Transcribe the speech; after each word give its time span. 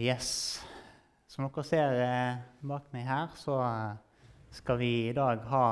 Yes. 0.00 0.62
Som 1.28 1.44
dere 1.44 1.62
ser 1.68 1.98
eh, 2.00 2.38
bak 2.64 2.86
meg 2.94 3.02
her, 3.04 3.34
så 3.36 3.58
eh, 3.60 3.98
skal 4.56 4.78
vi 4.80 4.88
i 5.10 5.12
dag 5.12 5.42
ha 5.50 5.66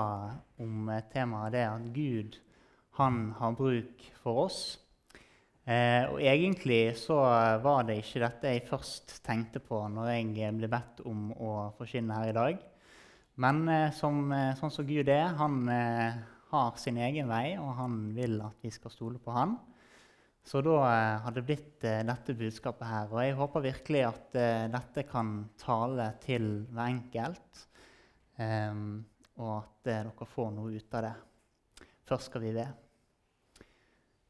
om 0.60 0.90
eh, 0.92 1.06
temaet 1.08 1.54
det 1.54 1.62
at 1.64 1.86
Gud 1.94 2.36
han 2.98 3.30
har 3.38 3.56
bruk 3.56 4.04
for 4.20 4.42
oss. 4.42 4.58
Eh, 5.64 6.04
og 6.10 6.20
egentlig 6.20 6.98
så 7.00 7.16
var 7.64 7.88
det 7.88 8.02
ikke 8.02 8.20
dette 8.26 8.52
jeg 8.52 8.66
først 8.68 9.16
tenkte 9.24 9.64
på 9.64 9.80
når 9.94 10.10
jeg 10.12 10.52
ble 10.60 10.70
bedt 10.76 11.00
om 11.08 11.30
å 11.32 11.54
forkynne 11.80 12.20
her 12.20 12.34
i 12.34 12.36
dag. 12.36 12.60
Men 13.40 13.64
eh, 13.72 13.88
som, 13.96 14.26
eh, 14.28 14.52
sånn 14.60 14.74
som 14.76 14.90
Gud 14.92 15.08
er, 15.08 15.32
han 15.40 15.62
har 16.52 16.76
sin 16.76 17.00
egen 17.00 17.32
vei, 17.32 17.56
og 17.56 17.72
han 17.80 17.96
vil 18.18 18.42
at 18.44 18.60
vi 18.60 18.76
skal 18.76 18.92
stole 18.92 19.24
på 19.24 19.32
han. 19.40 19.56
Så 20.48 20.62
da 20.64 20.76
eh, 20.80 21.20
har 21.20 21.32
det 21.36 21.42
blitt 21.44 21.84
eh, 21.84 22.00
dette 22.08 22.32
budskapet 22.32 22.88
her. 22.88 23.10
Og 23.12 23.20
jeg 23.20 23.36
håper 23.36 23.64
virkelig 23.66 24.04
at 24.08 24.36
eh, 24.40 24.64
dette 24.72 25.02
kan 25.10 25.32
tale 25.60 26.06
til 26.22 26.46
hver 26.72 26.86
enkelt, 26.88 27.64
eh, 28.40 28.78
og 29.36 29.50
at 29.58 29.74
dere 29.84 30.28
får 30.30 30.54
noe 30.56 30.78
ut 30.78 30.96
av 30.96 31.04
det. 31.04 31.10
Først 32.08 32.30
skal 32.30 32.44
vi 32.46 32.54
be. 32.56 32.64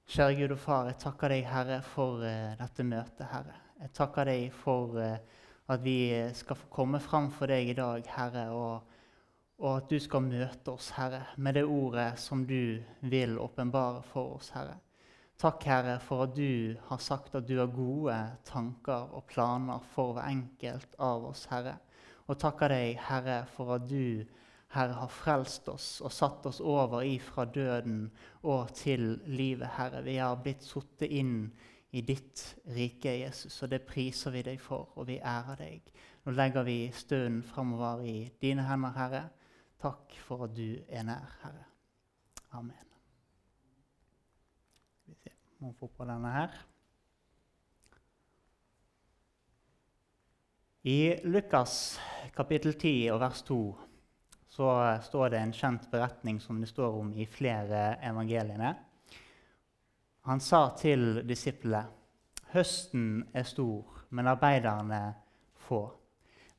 Kjære 0.08 0.34
Gud 0.40 0.56
og 0.56 0.60
Far, 0.64 0.90
jeg 0.90 0.98
takker 1.04 1.30
deg, 1.36 1.46
Herre, 1.46 1.78
for 1.86 2.24
dette 2.24 2.88
møtet, 2.88 3.26
Herre. 3.28 3.54
Jeg 3.84 3.94
takker 4.00 4.26
deg 4.26 4.48
for 4.56 4.96
at 4.98 5.84
vi 5.84 5.98
skal 6.34 6.58
få 6.58 6.70
komme 6.72 6.98
fram 7.04 7.28
for 7.30 7.52
deg 7.52 7.70
i 7.70 7.76
dag, 7.78 8.08
Herre, 8.16 8.46
og, 8.56 8.98
og 9.60 9.70
at 9.76 9.92
du 9.92 10.00
skal 10.02 10.24
møte 10.26 10.74
oss, 10.74 10.90
Herre, 10.96 11.26
med 11.36 11.60
det 11.60 11.66
ordet 11.68 12.10
som 12.24 12.42
du 12.48 12.80
vil 13.04 13.38
åpenbare 13.38 14.00
for 14.08 14.40
oss, 14.40 14.50
Herre. 14.56 14.80
Takk, 15.38 15.62
Herre, 15.70 16.00
for 16.02 16.24
at 16.24 16.32
du 16.34 16.74
har 16.88 16.98
sagt 16.98 17.36
at 17.38 17.46
du 17.46 17.60
har 17.60 17.70
gode 17.70 18.14
tanker 18.48 19.12
og 19.14 19.28
planer 19.30 19.84
for 19.92 20.16
hver 20.16 20.26
enkelt 20.26 20.96
av 20.98 21.28
oss, 21.28 21.44
Herre. 21.52 21.76
Og 22.26 22.40
takker 22.42 22.72
deg, 22.74 22.98
Herre, 23.06 23.44
for 23.54 23.76
at 23.76 23.84
du, 23.86 24.24
Herre, 24.74 24.96
har 24.98 25.12
frelst 25.14 25.70
oss 25.70 25.86
og 26.02 26.10
satt 26.12 26.48
oss 26.50 26.58
over 26.58 27.06
ifra 27.06 27.46
døden 27.46 28.08
og 28.42 28.74
til 28.74 29.12
livet, 29.30 29.68
Herre. 29.76 30.02
Vi 30.02 30.18
har 30.18 30.42
blitt 30.42 30.66
satt 30.66 31.06
inn 31.06 31.52
i 31.94 32.02
ditt 32.02 32.42
rike, 32.74 33.14
Jesus, 33.22 33.62
og 33.62 33.70
det 33.70 33.84
priser 33.86 34.34
vi 34.34 34.42
deg 34.50 34.58
for, 34.58 34.90
og 34.98 35.06
vi 35.06 35.20
ærer 35.22 35.62
deg. 35.62 35.94
Nå 36.26 36.34
legger 36.34 36.66
vi 36.66 36.80
stunden 36.90 37.44
framover 37.46 38.02
i 38.02 38.18
dine 38.42 38.66
hender, 38.66 38.98
Herre. 38.98 39.24
Takk 39.78 40.18
for 40.26 40.50
at 40.50 40.58
du 40.58 40.82
er 40.90 41.06
nær, 41.06 41.30
Herre. 41.46 41.66
Amen 42.58 42.87
må 45.58 45.72
få 45.74 45.88
på 45.90 46.06
denne 46.06 46.30
her. 46.32 46.54
I 50.86 51.18
Lukas 51.26 51.98
kapittel 52.36 52.76
10 52.78 53.10
og 53.12 53.20
vers 53.20 53.42
2 53.48 53.58
så 54.58 54.68
står 55.04 55.32
det 55.34 55.40
en 55.42 55.54
kjent 55.54 55.88
beretning 55.90 56.38
som 56.40 56.60
det 56.62 56.70
står 56.70 57.00
om 57.00 57.10
i 57.12 57.26
flere 57.26 57.98
evangeliene. 58.06 58.70
Han 60.28 60.40
sa 60.40 60.68
til 60.78 61.22
disiplene.: 61.26 61.86
Høsten 62.48 63.28
er 63.34 63.44
stor, 63.44 64.06
men 64.10 64.26
arbeiderne 64.26 65.14
få. 65.66 65.82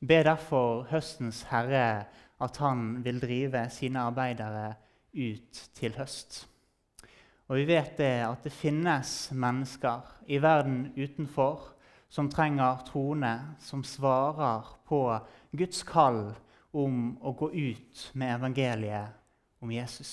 Be 0.00 0.22
derfor 0.22 0.84
høstens 0.90 1.42
herre 1.50 2.04
at 2.40 2.56
han 2.56 3.04
vil 3.04 3.20
drive 3.20 3.66
sine 3.70 4.00
arbeidere 4.00 4.74
ut 5.14 5.68
til 5.74 5.96
høst. 5.98 6.49
Og 7.50 7.56
vi 7.58 7.64
vet 7.66 7.96
det 7.98 8.20
at 8.22 8.44
det 8.46 8.52
finnes 8.54 9.12
mennesker 9.34 10.06
i 10.30 10.38
verden 10.38 10.92
utenfor 10.94 11.72
som 12.10 12.28
trenger 12.30 12.84
troende 12.86 13.32
som 13.58 13.82
svarer 13.82 14.68
på 14.86 15.00
Guds 15.50 15.82
kall 15.82 16.28
om 16.70 17.16
å 17.18 17.32
gå 17.34 17.50
ut 17.50 18.04
med 18.14 18.36
evangeliet 18.36 19.18
om 19.58 19.72
Jesus. 19.74 20.12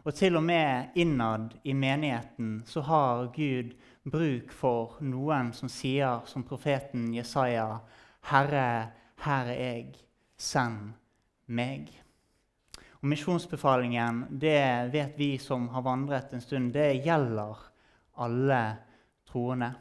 Og 0.00 0.16
til 0.16 0.40
og 0.40 0.46
med 0.48 0.96
innad 0.96 1.52
i 1.62 1.76
menigheten 1.76 2.62
så 2.66 2.80
har 2.88 3.28
Gud 3.36 3.76
bruk 4.08 4.50
for 4.56 4.96
noen 5.04 5.52
som 5.52 5.68
sier 5.68 6.24
som 6.26 6.42
profeten 6.42 7.12
Jesaja, 7.14 7.82
'Herre, 8.22 8.92
her 9.20 9.46
er 9.46 9.76
jeg, 9.76 9.94
send 10.38 10.94
meg'. 11.46 12.01
Og 13.02 13.08
Misjonsbefalingen 13.10 14.20
det 14.30 14.92
vet 14.92 15.16
vi 15.18 15.32
som 15.42 15.64
har 15.74 15.82
vandret 15.82 16.32
en 16.32 16.40
stund, 16.40 16.70
det 16.72 17.02
gjelder 17.02 17.58
alle 18.22 18.60
troende. 19.26 19.72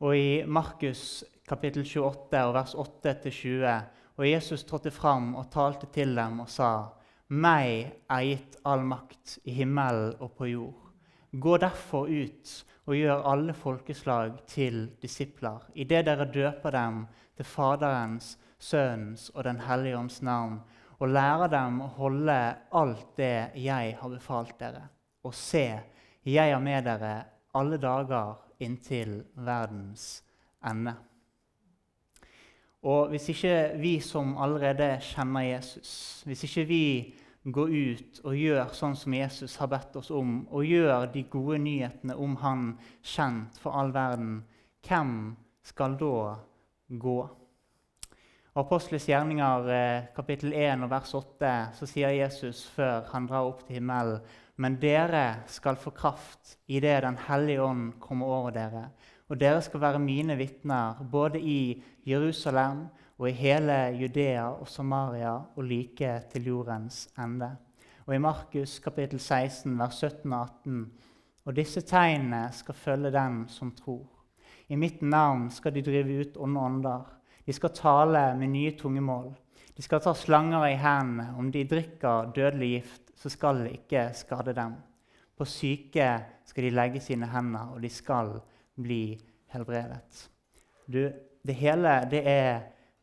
Og 0.00 0.16
I 0.16 0.30
Markus 0.48 1.24
kapittel 1.44 1.84
28 1.84 2.40
og 2.48 2.54
vers 2.56 2.72
8-20 2.72 3.76
og 4.16 4.24
Jesus 4.24 4.64
trådte 4.64 4.94
fram 4.96 5.34
og 5.36 5.50
talte 5.52 5.92
til 5.92 6.16
dem 6.16 6.40
og 6.40 6.48
sa:" 6.48 6.88
Meg 7.28 7.92
er 8.08 8.24
gitt 8.24 8.56
all 8.64 8.80
makt 8.84 9.38
i 9.44 9.52
himmelen 9.52 10.16
og 10.20 10.32
på 10.36 10.46
jord. 10.46 10.80
Gå 11.32 11.56
derfor 11.56 12.08
ut 12.08 12.64
og 12.86 12.96
gjør 12.96 13.28
alle 13.28 13.52
folkeslag 13.52 14.40
til 14.46 14.90
disipler, 15.02 15.60
idet 15.74 16.06
dere 16.06 16.32
døper 16.32 16.70
dem 16.70 17.06
til 17.36 17.44
Faderens, 17.44 18.38
Sønnens 18.58 19.30
og 19.34 19.44
Den 19.44 19.60
hellige 19.60 19.98
ånds 19.98 20.22
navn, 20.22 20.60
og 21.02 21.10
lære 21.10 21.48
dem 21.50 21.80
å 21.82 21.88
holde 21.96 22.38
alt 22.78 23.16
det 23.18 23.58
jeg 23.58 23.96
har 23.98 24.10
befalt 24.12 24.54
dere. 24.60 24.84
Og 25.26 25.34
se, 25.34 25.66
jeg 26.22 26.50
er 26.54 26.62
med 26.62 26.86
dere 26.86 27.14
alle 27.58 27.78
dager 27.82 28.36
inntil 28.62 29.18
verdens 29.34 30.22
ende. 30.64 30.94
Og 32.86 33.10
hvis 33.10 33.28
ikke 33.34 33.56
vi 33.82 33.96
som 34.02 34.36
allerede 34.42 34.94
kjenner 35.02 35.46
Jesus, 35.46 36.22
hvis 36.26 36.46
ikke 36.46 36.64
vi 36.70 36.86
går 37.42 37.74
ut 37.74 38.22
og 38.22 38.38
gjør 38.38 38.72
sånn 38.74 38.94
som 38.98 39.14
Jesus 39.14 39.58
har 39.58 39.70
bedt 39.70 39.98
oss 39.98 40.10
om, 40.14 40.44
og 40.54 40.66
gjør 40.66 41.08
de 41.10 41.26
gode 41.30 41.58
nyhetene 41.62 42.14
om 42.14 42.38
Han 42.42 42.64
kjent 43.02 43.58
for 43.62 43.74
all 43.74 43.90
verden, 43.94 44.44
hvem 44.86 45.34
skal 45.66 45.98
da 45.98 46.36
gå? 46.88 47.20
Apostles 48.54 49.08
gjerninger 49.08 49.68
eh, 49.72 50.08
kapittel 50.16 50.52
1 50.52 50.84
og 50.84 50.90
vers 50.92 51.14
8 51.16 51.52
så 51.78 51.86
sier 51.88 52.12
Jesus 52.12 52.66
før 52.74 53.06
han 53.14 53.26
drar 53.30 53.48
opp 53.48 53.62
til 53.66 53.78
himmelen 53.78 54.20
men 54.60 54.76
dere 54.80 55.42
skal 55.48 55.78
få 55.80 55.90
kraft 55.96 56.58
idet 56.66 57.02
Den 57.02 57.16
hellige 57.28 57.62
ånd 57.62 57.92
kommer 58.00 58.26
over 58.26 58.50
dere. 58.54 58.84
Og 59.28 59.40
dere 59.40 59.62
skal 59.64 59.80
være 59.80 59.98
mine 60.02 60.36
vitner 60.36 61.00
både 61.10 61.40
i 61.40 61.82
Jerusalem 62.06 62.86
og 63.18 63.28
i 63.30 63.36
hele 63.36 63.96
Judea 63.96 64.50
og 64.50 64.68
Samaria 64.68 65.32
og 65.56 65.64
like 65.64 66.12
til 66.32 66.46
jordens 66.46 67.08
ende. 67.18 67.56
Og 68.06 68.14
i 68.14 68.18
Markus 68.18 68.78
kapittel 68.78 69.20
16 69.20 69.78
vers 69.78 69.94
17 69.94 70.32
og 70.32 70.40
18. 70.40 70.92
Og 71.44 71.56
disse 71.56 71.80
tegnene 71.80 72.48
skal 72.52 72.74
følge 72.74 73.10
den 73.10 73.46
som 73.48 73.72
tror. 73.72 74.06
I 74.68 74.76
mitt 74.76 75.02
navn 75.02 75.50
skal 75.50 75.74
de 75.74 75.82
drive 75.82 76.20
ut 76.20 76.36
onde 76.36 76.60
ånder. 76.60 77.21
De 77.46 77.52
skal 77.52 77.74
tale 77.74 78.22
med 78.38 78.52
nye 78.52 78.72
tungemål. 78.78 79.32
De 79.76 79.82
skal 79.82 80.02
ta 80.04 80.14
slanger 80.14 80.66
i 80.68 80.78
hendene. 80.78 81.32
Om 81.38 81.50
de 81.52 81.64
drikker 81.68 82.32
dødelig 82.36 82.68
gift, 82.76 83.12
så 83.16 83.30
skal 83.32 83.64
det 83.64 83.72
ikke 83.78 84.10
skade 84.14 84.54
dem. 84.56 84.76
På 85.36 85.46
syke 85.48 86.08
skal 86.46 86.68
de 86.68 86.74
legge 86.74 87.00
sine 87.00 87.26
hender, 87.32 87.72
og 87.74 87.82
de 87.82 87.90
skal 87.90 88.36
bli 88.78 89.18
helbredet. 89.52 90.28
Du, 90.86 91.08
det 91.42 91.54
hele 91.58 91.96
det 92.10 92.22
er 92.28 92.60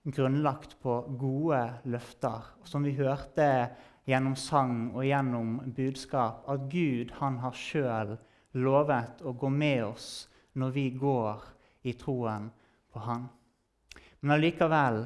grunnlagt 0.07 0.77
på 0.81 1.01
gode 1.19 1.61
løfter. 1.83 2.53
Som 2.63 2.83
vi 2.83 2.95
hørte 2.97 3.69
gjennom 4.09 4.35
sang 4.39 4.91
og 4.95 5.05
gjennom 5.05 5.59
budskap, 5.75 6.45
at 6.49 6.69
Gud 6.71 7.13
han 7.19 7.39
har 7.43 7.57
sjøl 7.57 8.15
lovet 8.57 9.21
å 9.21 9.33
gå 9.37 9.49
med 9.53 9.83
oss 9.91 10.29
når 10.57 10.71
vi 10.73 10.85
går 10.97 11.43
i 11.85 11.93
troen 11.97 12.49
på 12.89 13.03
Han. 13.05 13.27
Men 14.19 14.35
allikevel 14.35 15.03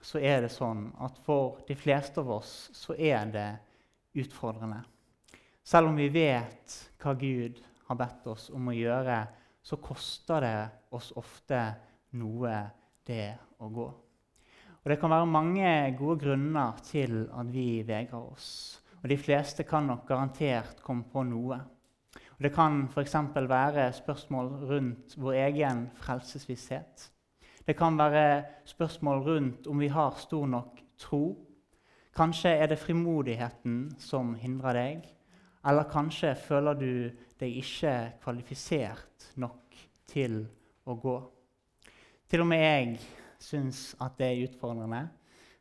så 0.00 0.20
er 0.22 0.44
det 0.44 0.52
sånn 0.54 0.86
at 1.04 1.18
for 1.24 1.60
de 1.68 1.76
fleste 1.76 2.22
av 2.22 2.30
oss 2.38 2.52
så 2.76 2.94
er 2.94 3.28
det 3.32 3.48
utfordrende. 4.18 4.80
Selv 5.62 5.90
om 5.90 5.98
vi 5.98 6.08
vet 6.08 6.76
hva 7.02 7.12
Gud 7.18 7.58
har 7.88 7.98
bedt 7.98 8.28
oss 8.32 8.48
om 8.54 8.70
å 8.70 8.76
gjøre, 8.76 9.18
så 9.62 9.76
koster 9.84 10.44
det 10.44 10.58
oss 10.96 11.10
ofte 11.20 11.60
noe, 12.16 12.60
det 13.04 13.34
å 13.60 13.68
gå. 13.68 13.88
Og 14.78 14.88
Det 14.88 14.96
kan 15.00 15.12
være 15.12 15.28
mange 15.28 15.70
gode 15.98 16.22
grunner 16.22 16.78
til 16.84 17.26
at 17.28 17.50
vi 17.52 17.82
vegrer 17.84 18.32
oss. 18.32 18.80
Og 19.02 19.08
De 19.08 19.18
fleste 19.20 19.66
kan 19.68 19.86
nok 19.86 20.06
garantert 20.08 20.80
komme 20.82 21.04
på 21.12 21.24
noe. 21.28 21.58
Og 22.38 22.40
Det 22.42 22.54
kan 22.54 22.86
f.eks. 22.88 23.14
være 23.34 23.92
spørsmål 23.92 24.48
rundt 24.70 25.18
vår 25.18 25.40
egen 25.44 25.90
frelsesvisshet. 26.00 27.10
Det 27.68 27.74
kan 27.76 27.98
være 28.00 28.44
spørsmål 28.64 29.18
rundt 29.18 29.66
om 29.68 29.80
vi 29.80 29.90
har 29.92 30.14
stor 30.16 30.46
nok 30.48 30.78
tro. 30.96 31.36
Kanskje 32.16 32.48
er 32.48 32.70
det 32.70 32.78
frimodigheten 32.80 33.90
som 34.00 34.30
hindrer 34.40 34.72
deg. 34.72 35.02
Eller 35.68 35.84
kanskje 35.92 36.30
føler 36.32 36.78
du 36.80 36.92
deg 37.36 37.58
ikke 37.60 37.92
kvalifisert 38.22 39.26
nok 39.36 39.76
til 40.08 40.38
å 40.88 40.96
gå. 40.96 41.12
Til 42.24 42.46
og 42.46 42.48
med 42.48 42.64
jeg 42.64 42.96
syns 43.36 43.82
at 44.00 44.16
det 44.16 44.30
er 44.30 44.46
utfordrende. 44.46 45.02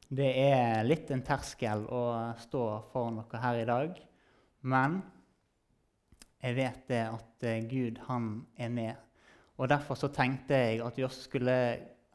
Det 0.08 0.32
er 0.46 0.88
litt 0.88 1.12
en 1.12 1.26
terskel 1.28 1.84
å 1.92 2.06
stå 2.40 2.64
foran 2.94 3.20
dere 3.20 3.44
her 3.44 3.62
i 3.66 3.68
dag. 3.74 4.00
Men 4.64 5.02
jeg 6.40 6.56
vet 6.64 6.88
det 6.88 7.04
at 7.04 7.46
Gud, 7.68 8.00
han 8.08 8.32
er 8.56 8.72
med. 8.72 8.96
Og 9.60 9.68
Derfor 9.68 10.00
så 10.00 10.08
tenkte 10.08 10.56
jeg 10.56 10.84
at 10.88 10.96
vi 10.96 11.04
også 11.04 11.28
skulle 11.28 11.60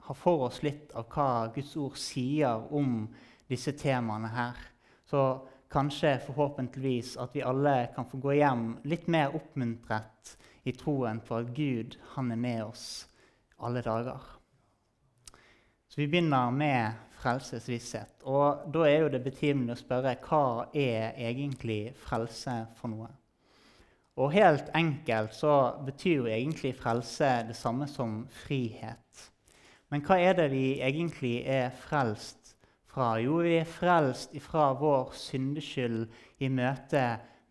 ha 0.06 0.14
for 0.14 0.48
oss 0.48 0.62
litt 0.62 0.92
av 0.98 1.06
hva 1.12 1.52
Guds 1.54 1.76
ord 1.78 1.98
sier 2.00 2.66
om 2.74 3.06
disse 3.48 3.74
temaene 3.78 4.30
her. 4.32 4.58
Så 5.06 5.22
kanskje 5.72 6.18
forhåpentligvis 6.26 7.16
at 7.22 7.34
vi 7.36 7.44
alle 7.46 7.88
kan 7.94 8.08
få 8.08 8.20
gå 8.20 8.36
hjem 8.40 8.66
litt 8.88 9.06
mer 9.12 9.34
oppmuntret 9.36 10.36
i 10.68 10.74
troen 10.76 11.20
på 11.24 11.38
at 11.38 11.54
Gud 11.56 11.96
han 12.14 12.30
er 12.32 12.40
med 12.40 12.64
oss 12.64 12.86
alle 13.62 13.82
dager. 13.82 14.20
Så 15.88 16.00
Vi 16.00 16.08
begynner 16.08 16.50
med 16.50 16.92
frelsesvisshet. 17.20 18.22
Og 18.24 18.72
Da 18.72 18.86
er 18.88 19.02
jo 19.02 19.10
det 19.12 19.24
betimelig 19.24 19.76
å 19.76 19.82
spørre 19.82 20.16
hva 20.24 20.68
er 20.74 21.12
egentlig 21.16 21.92
frelse 22.00 22.54
for 22.78 22.88
noe? 22.88 23.10
Og 24.16 24.32
helt 24.32 24.68
enkelt 24.76 25.34
så 25.34 25.78
betyr 25.84 26.16
jo 26.16 26.26
egentlig 26.28 26.74
frelse 26.76 27.28
det 27.48 27.56
samme 27.56 27.88
som 27.88 28.26
frihet. 28.44 29.31
Men 29.92 30.00
hva 30.06 30.16
er 30.24 30.38
det 30.38 30.46
vi 30.48 30.80
egentlig 30.80 31.42
er 31.44 31.68
frelst 31.76 32.54
fra? 32.88 33.18
Jo, 33.20 33.42
vi 33.44 33.58
er 33.58 33.68
frelst 33.68 34.32
fra 34.40 34.70
vår 34.80 35.10
syndeskyld 35.20 36.06
i 36.40 36.48
møte 36.48 37.02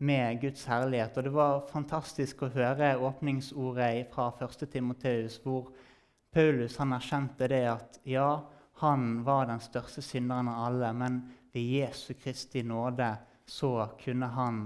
med 0.02 0.40
Guds 0.42 0.64
herlighet. 0.66 1.20
Og 1.20 1.28
det 1.28 1.34
var 1.36 1.68
fantastisk 1.70 2.42
å 2.42 2.50
høre 2.56 2.96
åpningsordet 2.98 4.10
fra 4.10 4.32
1. 4.42 4.66
Timoteus, 4.74 5.38
hvor 5.44 5.70
Paulus 6.34 6.80
han 6.82 6.98
erkjente 6.98 7.46
det 7.52 7.62
at 7.70 8.02
ja, 8.10 8.32
han 8.82 9.22
var 9.28 9.46
den 9.52 9.62
største 9.62 10.02
synderen 10.02 10.50
av 10.50 10.66
alle, 10.72 10.92
men 10.98 11.22
ved 11.54 11.76
Jesu 11.76 12.16
Kristi 12.18 12.66
nåde 12.66 13.12
så 13.46 13.76
kunne 14.02 14.34
han 14.34 14.64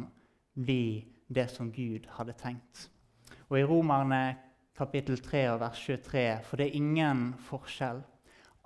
bli 0.56 1.04
det 1.28 1.50
som 1.52 1.74
Gud 1.76 2.08
hadde 2.16 2.40
tenkt. 2.40 2.88
Og 3.50 3.60
I 3.60 3.68
Romerne 3.68 4.24
kapittel 4.76 5.20
3 5.24 5.42
og 5.54 5.62
vers 5.62 5.80
23, 5.88 6.26
for 6.44 6.60
det 6.60 6.68
er 6.68 6.78
ingen 6.80 7.30
forskjell. 7.48 8.02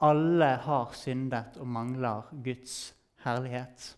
Alle 0.05 0.49
har 0.63 0.93
syndet 0.95 1.59
og 1.59 1.67
mangler 1.69 2.29
Guds 2.43 2.95
herlighet. 3.25 3.95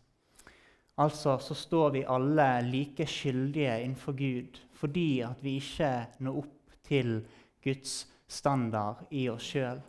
Altså 1.02 1.38
så 1.40 1.56
står 1.56 1.94
vi 1.96 2.02
alle 2.10 2.48
like 2.68 3.06
skyldige 3.08 3.78
innenfor 3.84 4.18
Gud 4.18 4.60
fordi 4.81 5.22
at 5.22 5.44
vi 5.46 5.56
ikke 5.62 5.92
når 6.25 6.38
opp 6.42 6.75
til 6.84 7.19
Guds 7.63 7.94
standard 8.28 9.06
i 9.14 9.28
oss 9.30 9.46
sjøl. 9.54 9.80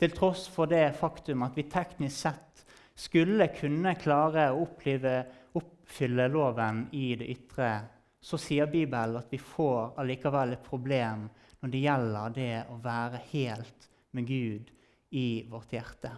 Til 0.00 0.14
tross 0.16 0.46
for 0.50 0.66
det 0.66 0.94
faktum 0.96 1.44
at 1.44 1.56
vi 1.56 1.68
teknisk 1.70 2.16
sett 2.16 2.64
skulle 2.96 3.50
kunne 3.54 3.92
klare 4.00 4.48
å 4.50 4.62
oppleve, 4.64 5.18
oppfylle 5.60 6.26
loven 6.32 6.86
i 6.96 7.12
det 7.20 7.28
ytre 7.36 7.74
så 8.22 8.38
sier 8.38 8.70
Bibelen 8.70 9.18
at 9.18 9.32
vi 9.32 9.38
får 9.42 9.98
allikevel 10.00 10.54
et 10.54 10.64
problem 10.64 11.26
når 11.62 11.72
det 11.72 11.82
gjelder 11.84 12.36
det 12.36 12.52
å 12.74 12.76
være 12.82 13.20
helt 13.30 13.88
med 14.12 14.26
Gud 14.26 14.70
i 15.14 15.26
vårt 15.48 15.72
hjerte. 15.72 16.10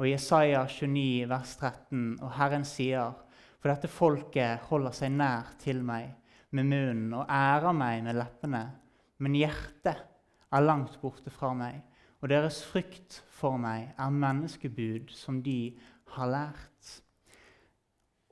Og 0.00 0.08
Isaiah 0.08 0.64
29, 0.66 1.28
vers 1.30 1.52
13, 1.60 2.06
og 2.22 2.32
Herren 2.38 2.64
sier, 2.66 3.12
for 3.60 3.70
dette 3.70 3.90
folket 3.92 4.64
holder 4.70 4.96
seg 4.96 5.12
nær 5.14 5.52
til 5.60 5.84
meg 5.86 6.08
med 6.56 6.66
munnen 6.66 7.12
og 7.14 7.28
ærer 7.30 7.76
meg 7.76 8.02
med 8.06 8.18
leppene, 8.18 8.62
men 9.22 9.36
hjertet 9.38 10.00
er 10.52 10.64
langt 10.66 10.98
borte 11.00 11.30
fra 11.32 11.52
meg, 11.56 11.78
og 12.22 12.30
deres 12.32 12.60
frykt 12.66 13.20
for 13.34 13.60
meg 13.60 13.92
er 14.00 14.18
menneskebud 14.24 15.12
som 15.14 15.40
de 15.44 15.74
har 16.16 16.30
lært. 16.32 16.90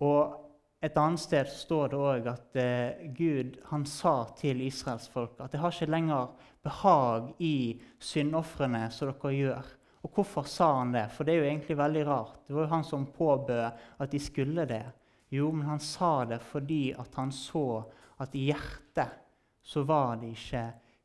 Og 0.01 0.50
et 0.81 0.97
annet 0.97 1.21
sted 1.21 1.49
står 1.53 1.91
det 1.93 1.99
òg 2.01 2.29
at 2.31 2.57
eh, 2.57 3.03
Gud 3.13 3.59
han 3.69 3.85
sa 3.89 4.15
til 4.39 4.63
israelsfolket 4.65 5.43
at 5.45 5.53
det 5.53 5.61
har 5.61 5.75
ikke 5.75 5.93
lenger 5.93 6.31
behag 6.65 7.35
i 7.45 7.77
syndofrene 8.01 8.87
som 8.93 9.11
dere 9.13 9.35
gjør. 9.37 9.69
Og 10.01 10.17
hvorfor 10.17 10.49
sa 10.49 10.71
han 10.79 10.95
det? 10.95 11.07
For 11.13 11.29
det 11.29 11.35
er 11.35 11.43
jo 11.43 11.49
egentlig 11.51 11.77
veldig 11.77 12.07
rart. 12.09 12.39
Det 12.47 12.57
var 12.57 12.65
jo 12.65 12.73
han 12.73 12.87
som 12.89 13.05
påbød 13.13 13.67
at 14.01 14.13
de 14.13 14.21
skulle 14.25 14.65
det. 14.69 14.87
Jo, 15.31 15.51
men 15.53 15.69
han 15.69 15.83
sa 15.85 16.25
det 16.25 16.41
fordi 16.43 16.95
at 16.97 17.15
han 17.21 17.33
så 17.33 17.83
at 18.21 18.35
i 18.35 18.49
hjertet 18.49 19.21
så 19.63 19.85
var 19.85 20.17
det 20.21 20.33
ikke 20.33 20.65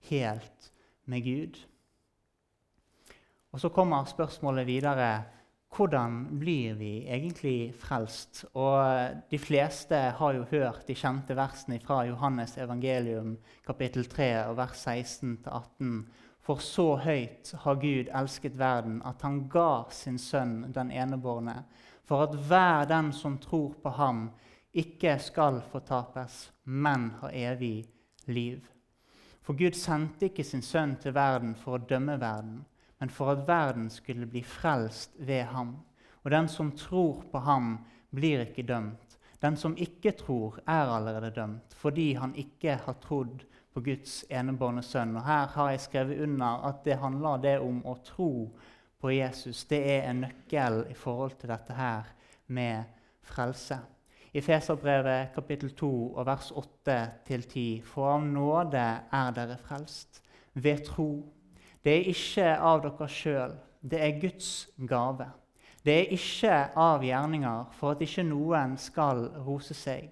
helt 0.09 0.71
med 1.11 1.27
Gud. 1.27 1.59
Og 3.51 3.59
så 3.59 3.69
kommer 3.69 4.07
spørsmålet 4.07 4.67
videre 4.67 5.09
hvordan 5.75 6.39
blir 6.39 6.73
vi 6.73 7.07
egentlig 7.07 7.73
frelst? 7.75 8.45
Og 8.53 9.09
De 9.31 9.39
fleste 9.39 9.95
har 9.95 10.33
jo 10.33 10.45
hørt 10.51 10.87
de 10.87 10.95
kjente 10.95 11.35
versene 11.35 11.79
fra 11.83 12.03
Johannes 12.07 12.57
evangelium 12.57 13.35
kapittel 13.65 14.05
3 14.05 14.29
vers 14.55 14.87
16-18. 14.87 16.05
For 16.45 16.61
så 16.61 16.95
høyt 17.01 17.51
har 17.63 17.81
Gud 17.81 18.11
elsket 18.13 18.57
verden, 18.57 19.01
at 19.05 19.21
han 19.25 19.47
ga 19.49 19.89
sin 19.91 20.19
sønn 20.21 20.71
den 20.73 20.91
enebårne, 20.91 21.63
for 22.05 22.23
at 22.23 22.35
hver 22.35 22.85
den 22.85 23.11
som 23.13 23.39
tror 23.41 23.73
på 23.81 23.89
ham, 23.97 24.29
ikke 24.73 25.17
skal 25.19 25.61
fortapes, 25.71 26.51
men 26.63 27.09
har 27.21 27.33
evig 27.33 27.85
liv. 28.27 28.61
For 29.41 29.57
Gud 29.57 29.75
sendte 29.75 30.29
ikke 30.29 30.43
sin 30.43 30.61
sønn 30.61 30.95
til 31.01 31.15
verden 31.15 31.55
for 31.55 31.77
å 31.77 31.85
dømme 31.89 32.19
verden 32.21 32.63
men 33.05 33.11
for 33.13 33.29
at 33.29 33.43
verden 33.45 33.89
skulle 33.93 34.25
bli 34.25 34.41
frelst 34.41 35.11
ved 35.17 35.43
ham. 35.43 35.75
Og 36.23 36.31
den 36.31 36.47
som 36.49 36.71
tror 36.71 37.19
på 37.31 37.37
ham, 37.39 37.85
blir 38.09 38.41
ikke 38.41 38.63
dømt. 38.65 39.17
Den 39.41 39.57
som 39.61 39.75
ikke 39.77 40.15
tror, 40.17 40.57
er 40.65 40.89
allerede 40.89 41.29
dømt, 41.35 41.75
fordi 41.77 42.13
han 42.13 42.33
ikke 42.35 42.79
har 42.85 42.95
trodd 43.03 43.43
på 43.73 43.83
Guds 43.85 44.23
enebårne 44.29 44.81
sønn. 44.81 45.13
Og 45.19 45.25
Her 45.25 45.53
har 45.53 45.69
jeg 45.69 45.83
skrevet 45.83 46.23
under 46.23 46.65
at 46.65 46.81
det 46.85 46.97
handler 46.97 47.37
det 47.37 47.59
om 47.59 47.83
å 47.85 47.93
tro 48.01 48.31
på 49.01 49.13
Jesus. 49.13 49.65
Det 49.69 49.83
er 49.91 50.09
en 50.09 50.25
nøkkel 50.25 50.81
i 50.89 50.97
forhold 50.97 51.37
til 51.37 51.53
dette 51.53 51.77
her 51.77 52.09
med 52.47 52.89
frelse. 53.21 53.77
I 54.33 54.41
Feserbrevet 54.41 55.29
kapittel 55.35 55.75
2 55.77 55.93
og 56.15 56.25
vers 56.25 56.51
8-10.: 56.51 57.83
For 57.85 58.15
av 58.15 58.25
nåde 58.25 58.89
er 59.13 59.31
dere 59.37 59.61
frelst, 59.61 60.23
ved 60.53 60.85
tro. 60.89 61.34
Det 61.85 61.93
er 61.93 62.07
ikke 62.09 62.45
av 62.65 62.79
dere 62.81 63.07
sjøl. 63.13 63.51
Det 63.85 63.99
er 64.01 64.15
Guds 64.17 64.51
gave. 64.89 65.27
Det 65.85 65.93
er 65.93 66.13
ikke 66.15 66.53
av 66.81 67.03
gjerninger 67.05 67.67
for 67.77 67.93
at 67.93 68.01
ikke 68.01 68.23
noen 68.25 68.73
skal 68.81 69.27
rose 69.45 69.77
seg. 69.77 70.07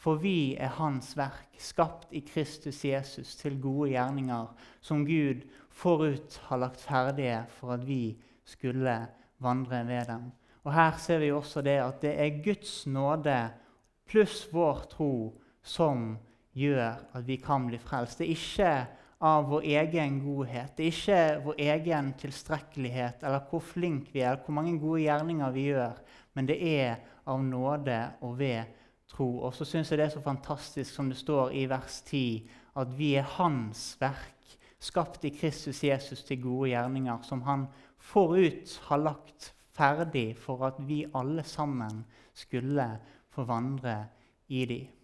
For 0.00 0.16
vi 0.16 0.54
er 0.56 0.72
Hans 0.78 1.12
verk, 1.18 1.50
skapt 1.60 2.14
i 2.16 2.22
Kristus 2.24 2.78
Jesus 2.88 3.34
til 3.36 3.58
gode 3.60 3.90
gjerninger, 3.92 4.46
som 4.80 5.04
Gud 5.04 5.44
forut 5.68 6.38
har 6.46 6.62
lagt 6.62 6.80
ferdige 6.80 7.42
for 7.58 7.74
at 7.76 7.84
vi 7.84 8.16
skulle 8.48 8.96
vandre 9.44 9.82
ved 9.90 10.08
dem. 10.08 10.30
Og 10.64 10.72
Her 10.72 10.96
ser 10.96 11.20
vi 11.20 11.28
også 11.36 11.60
det 11.60 11.76
at 11.84 12.00
det 12.00 12.14
er 12.16 12.40
Guds 12.44 12.86
nåde 12.86 13.36
pluss 14.08 14.46
vår 14.52 14.86
tro 14.88 15.12
som 15.62 16.16
gjør 16.56 16.96
at 17.12 17.26
vi 17.28 17.36
kan 17.36 17.68
bli 17.68 17.78
frelst. 17.78 18.18
Det 18.18 18.26
er 18.26 18.36
ikke 18.38 18.72
av 19.20 19.48
vår 19.50 19.66
egen 19.68 20.18
godhet. 20.24 20.72
Det 20.76 20.86
er 20.86 20.94
ikke 20.94 21.44
vår 21.44 21.58
egen 21.60 22.12
tilstrekkelighet 22.20 23.24
eller 23.26 23.44
hvor 23.50 23.62
flink 23.64 24.08
vi 24.14 24.22
er, 24.22 24.32
eller 24.32 24.46
hvor 24.46 24.56
mange 24.56 24.78
gode 24.80 25.02
gjerninger 25.04 25.54
vi 25.54 25.66
gjør, 25.68 25.98
men 26.34 26.48
det 26.48 26.56
er 26.64 27.02
av 27.28 27.42
nåde 27.44 27.98
og 28.24 28.38
ved 28.38 28.76
tro. 29.10 29.28
Og 29.44 29.54
så 29.54 29.66
syns 29.68 29.90
jeg 29.90 30.00
det 30.00 30.06
er 30.08 30.14
så 30.14 30.24
fantastisk 30.24 30.94
som 30.94 31.10
det 31.12 31.18
står 31.20 31.52
i 31.52 31.66
vers 31.68 32.00
10, 32.08 32.48
at 32.80 32.92
vi 32.96 33.14
er 33.20 33.28
Hans 33.36 33.92
verk, 34.00 34.56
skapt 34.80 35.26
i 35.28 35.34
Kristus 35.34 35.82
Jesus 35.84 36.22
til 36.24 36.40
gode 36.40 36.70
gjerninger, 36.72 37.20
som 37.26 37.42
Han 37.44 37.66
forut 38.00 38.78
har 38.88 39.02
lagt 39.02 39.52
ferdig 39.76 40.32
for 40.40 40.64
at 40.64 40.80
vi 40.88 41.04
alle 41.14 41.44
sammen 41.44 42.04
skulle 42.34 42.88
få 43.28 43.44
vandre 43.44 43.98
i 44.48 44.64
dem. 44.64 44.99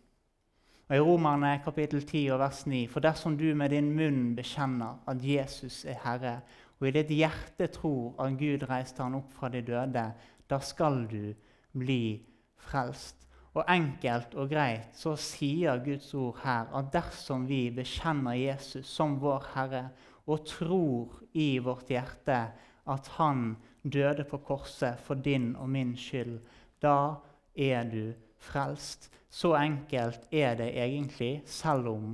Og 0.86 0.94
I 0.96 1.02
Romerne 1.02 1.48
kapittel 1.64 2.04
10 2.06 2.28
og 2.30 2.38
vers 2.38 2.60
9.: 2.66 2.84
For 2.86 3.02
dersom 3.02 3.34
du 3.38 3.48
med 3.58 3.72
din 3.74 3.88
munn 3.96 4.36
bekjenner 4.36 5.00
at 5.10 5.24
Jesus 5.24 5.80
er 5.84 5.96
Herre, 6.04 6.34
og 6.78 6.86
i 6.86 6.92
ditt 6.94 7.10
hjerte 7.10 7.66
tror 7.74 8.14
at 8.22 8.36
Gud 8.38 8.62
reiste 8.70 9.02
han 9.02 9.16
opp 9.18 9.32
fra 9.34 9.50
de 9.50 9.64
døde, 9.66 10.04
da 10.46 10.58
skal 10.62 11.08
du 11.10 11.32
bli 11.74 12.22
frelst. 12.68 13.26
Og 13.56 13.64
enkelt 13.66 14.36
og 14.38 14.52
greit 14.52 14.94
så 14.94 15.16
sier 15.18 15.82
Guds 15.82 16.12
ord 16.14 16.38
her 16.44 16.70
at 16.78 16.92
dersom 16.94 17.48
vi 17.50 17.64
bekjenner 17.74 18.38
Jesus 18.38 18.86
som 18.86 19.18
vår 19.18 19.50
Herre 19.56 19.82
og 20.26 20.46
tror 20.46 21.18
i 21.34 21.58
vårt 21.58 21.90
hjerte 21.90 22.38
at 22.86 23.10
han 23.16 23.56
døde 23.82 24.22
på 24.30 24.38
korset 24.38 25.02
for 25.02 25.18
din 25.18 25.56
og 25.56 25.66
min 25.68 25.96
skyld, 25.98 26.38
da 26.78 27.16
er 27.56 27.90
du 27.90 28.12
frelst. 28.38 29.10
Så 29.36 29.52
enkelt 29.52 30.30
er 30.32 30.54
det 30.56 30.70
egentlig, 30.80 31.42
selv 31.44 31.90
om 31.90 32.12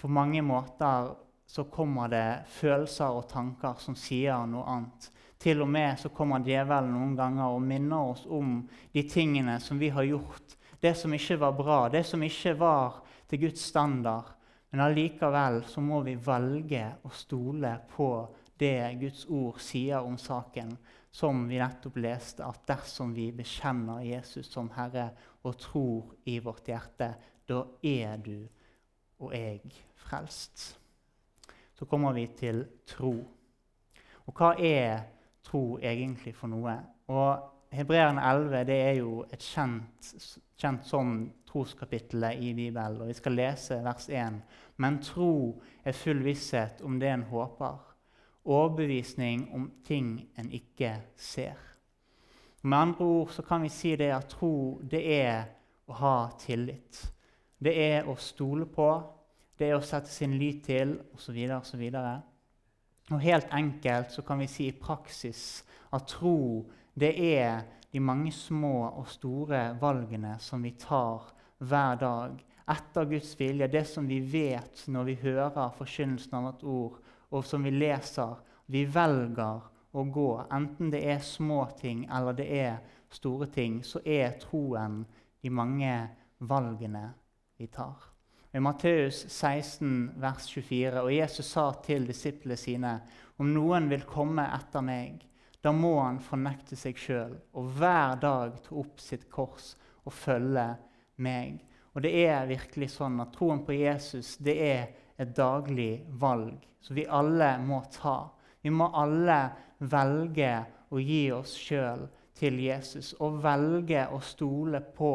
på 0.00 0.08
mange 0.08 0.40
måter 0.42 1.10
så 1.46 1.66
kommer 1.68 2.08
det 2.08 2.46
følelser 2.48 3.12
og 3.12 3.26
tanker 3.28 3.76
som 3.82 3.96
sier 3.98 4.46
noe 4.48 4.64
annet. 4.72 5.10
Til 5.40 5.60
og 5.60 5.68
med 5.68 6.00
så 6.00 6.08
kommer 6.16 6.40
djevelen 6.44 6.94
noen 6.94 7.12
ganger 7.18 7.52
og 7.52 7.60
minner 7.60 8.14
oss 8.14 8.22
om 8.24 8.62
de 8.94 9.02
tingene 9.04 9.58
som 9.60 9.76
vi 9.80 9.90
har 9.92 10.08
gjort. 10.08 10.56
Det 10.80 10.94
som 10.96 11.12
ikke 11.12 11.36
var 11.42 11.58
bra, 11.58 11.78
det 11.92 12.06
som 12.08 12.24
ikke 12.24 12.54
var 12.56 13.02
til 13.28 13.44
Guds 13.44 13.66
standard. 13.68 14.32
Men 14.72 14.86
allikevel 14.86 15.60
så 15.68 15.84
må 15.84 16.00
vi 16.06 16.16
velge 16.24 16.86
å 17.04 17.12
stole 17.20 17.74
på 17.92 18.10
det 18.60 18.96
Guds 19.00 19.26
ord 19.28 19.60
sier 19.60 20.00
om 20.00 20.16
saken, 20.20 20.72
som 21.10 21.42
vi 21.48 21.58
nettopp 21.58 21.96
leste, 21.98 22.46
at 22.46 22.66
dersom 22.68 23.14
vi 23.14 23.30
bekjenner 23.34 24.04
Jesus 24.06 24.50
som 24.52 24.70
Herre 24.76 25.10
og 25.42 25.58
tror 25.58 26.14
i 26.30 26.38
vårt 26.42 26.70
hjerte, 26.70 27.12
da 27.50 27.64
er 27.82 28.20
du 28.22 28.36
og 29.20 29.34
jeg 29.34 29.74
frelst. 29.98 30.76
Så 31.74 31.86
kommer 31.88 32.14
vi 32.14 32.26
til 32.36 32.62
tro. 32.86 33.14
Og 34.26 34.36
hva 34.36 34.52
er 34.54 35.02
tro 35.44 35.78
egentlig 35.82 36.34
for 36.36 36.52
noe? 36.52 36.76
Og 37.10 37.50
Hebreerne 37.70 38.22
11 38.26 38.64
det 38.66 38.78
er 38.82 38.96
jo 38.98 39.20
et 39.30 39.42
kjent, 39.42 40.08
kjent 40.58 40.86
som 40.86 41.12
troskapittelet 41.46 42.42
i 42.42 42.52
Bibelen. 42.54 43.02
Og 43.02 43.10
vi 43.10 43.16
skal 43.18 43.38
lese 43.38 43.78
vers 43.84 44.08
1. 44.10 44.40
Men 44.82 44.98
tro 45.02 45.32
er 45.84 45.96
full 45.96 46.22
visshet 46.24 46.82
om 46.86 46.98
det 47.00 47.12
en 47.12 47.26
håper. 47.30 47.89
Overbevisning 48.50 49.46
om 49.54 49.68
ting 49.86 50.16
en 50.38 50.50
ikke 50.50 50.96
ser. 51.16 51.58
Med 52.62 52.78
andre 52.78 53.04
ord 53.04 53.30
så 53.32 53.42
kan 53.46 53.62
vi 53.62 53.70
si 53.72 53.94
det 53.96 54.10
at 54.12 54.28
tro 54.34 54.80
det 54.82 55.00
er 55.14 55.44
å 55.88 55.96
ha 56.00 56.16
tillit. 56.40 56.98
Det 57.58 57.72
er 57.72 58.08
å 58.08 58.16
stole 58.20 58.66
på, 58.66 58.88
det 59.56 59.70
er 59.70 59.78
å 59.78 59.84
sette 59.84 60.10
sin 60.10 60.34
lit 60.40 60.64
til 60.66 60.96
osv. 61.14 61.38
osv. 61.56 61.86
Og 63.10 63.20
helt 63.20 63.48
enkelt 63.52 64.12
så 64.12 64.22
kan 64.26 64.40
vi 64.40 64.48
si 64.48 64.68
i 64.68 64.76
praksis 64.76 65.62
at 65.92 66.08
tro 66.08 66.64
det 66.94 67.14
er 67.16 67.62
de 67.92 68.00
mange 68.00 68.32
små 68.32 68.90
og 68.90 69.08
store 69.10 69.70
valgene 69.80 70.36
som 70.40 70.62
vi 70.62 70.74
tar 70.78 71.32
hver 71.58 71.98
dag 72.00 72.38
etter 72.70 73.08
Guds 73.10 73.32
vilje. 73.40 73.68
Det 73.68 73.86
som 73.88 74.06
vi 74.08 74.20
vet 74.20 74.84
når 74.86 75.08
vi 75.08 75.16
hører 75.24 75.74
forkynnelsen 75.78 76.36
av 76.38 76.52
et 76.52 76.64
ord, 76.64 77.00
og 77.30 77.44
som 77.46 77.64
vi 77.66 77.72
leser. 77.74 78.36
Vi 78.66 78.84
velger 78.84 79.66
å 79.90 80.04
gå. 80.04 80.30
Enten 80.50 80.92
det 80.92 81.02
er 81.10 81.24
små 81.24 81.64
ting 81.80 82.06
eller 82.06 82.36
det 82.38 82.48
er 82.60 82.78
store 83.10 83.50
ting, 83.50 83.80
så 83.82 84.02
er 84.04 84.38
troen 84.42 85.02
de 85.42 85.50
mange 85.50 85.94
valgene 86.38 87.08
vi 87.58 87.66
tar 87.66 88.10
i 88.52 88.60
Matteus 88.60 89.28
16, 89.28 90.10
vers 90.16 90.48
24. 90.48 91.02
Og 91.02 91.12
Jesus 91.12 91.46
sa 91.46 91.70
til 91.84 92.06
disiplene 92.06 92.56
sine.: 92.58 92.94
Om 93.38 93.52
noen 93.54 93.88
vil 93.90 94.02
komme 94.08 94.44
etter 94.56 94.82
meg, 94.84 95.22
da 95.62 95.72
må 95.72 95.94
han 96.00 96.18
fornekte 96.24 96.76
seg 96.76 96.98
sjøl 96.98 97.36
og 97.54 97.74
hver 97.78 98.16
dag 98.20 98.56
ta 98.64 98.74
opp 98.80 99.00
sitt 99.00 99.28
kors 99.30 99.74
og 100.04 100.12
følge 100.12 100.66
meg. 101.22 101.60
Og 101.94 102.02
det 102.02 102.12
er 102.24 102.48
virkelig 102.48 102.90
sånn 102.94 103.20
at 103.22 103.32
troen 103.36 103.62
på 103.66 103.76
Jesus 103.76 104.36
det 104.42 104.56
er 104.64 104.84
et 105.20 105.34
daglig 105.36 106.04
valg 106.20 106.64
som 106.80 106.96
vi 106.96 107.04
alle 107.06 107.52
må 107.62 107.82
ta. 107.92 108.30
Vi 108.62 108.72
må 108.72 108.88
alle 108.96 109.40
velge 109.78 110.52
å 110.90 111.00
gi 111.00 111.22
oss 111.32 111.54
sjøl 111.60 112.06
til 112.40 112.56
Jesus 112.62 113.12
og 113.20 113.40
velge 113.44 114.06
å 114.12 114.20
stole 114.24 114.80
på 114.96 115.12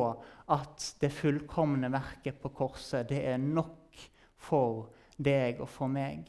at 0.53 0.91
det 1.01 1.09
fullkomne 1.13 1.89
verket 1.93 2.37
på 2.41 2.51
korset 2.53 3.09
det 3.09 3.23
er 3.31 3.41
nok 3.41 4.05
for 4.37 4.91
deg 5.17 5.61
og 5.63 5.69
for 5.71 5.89
meg. 5.89 6.27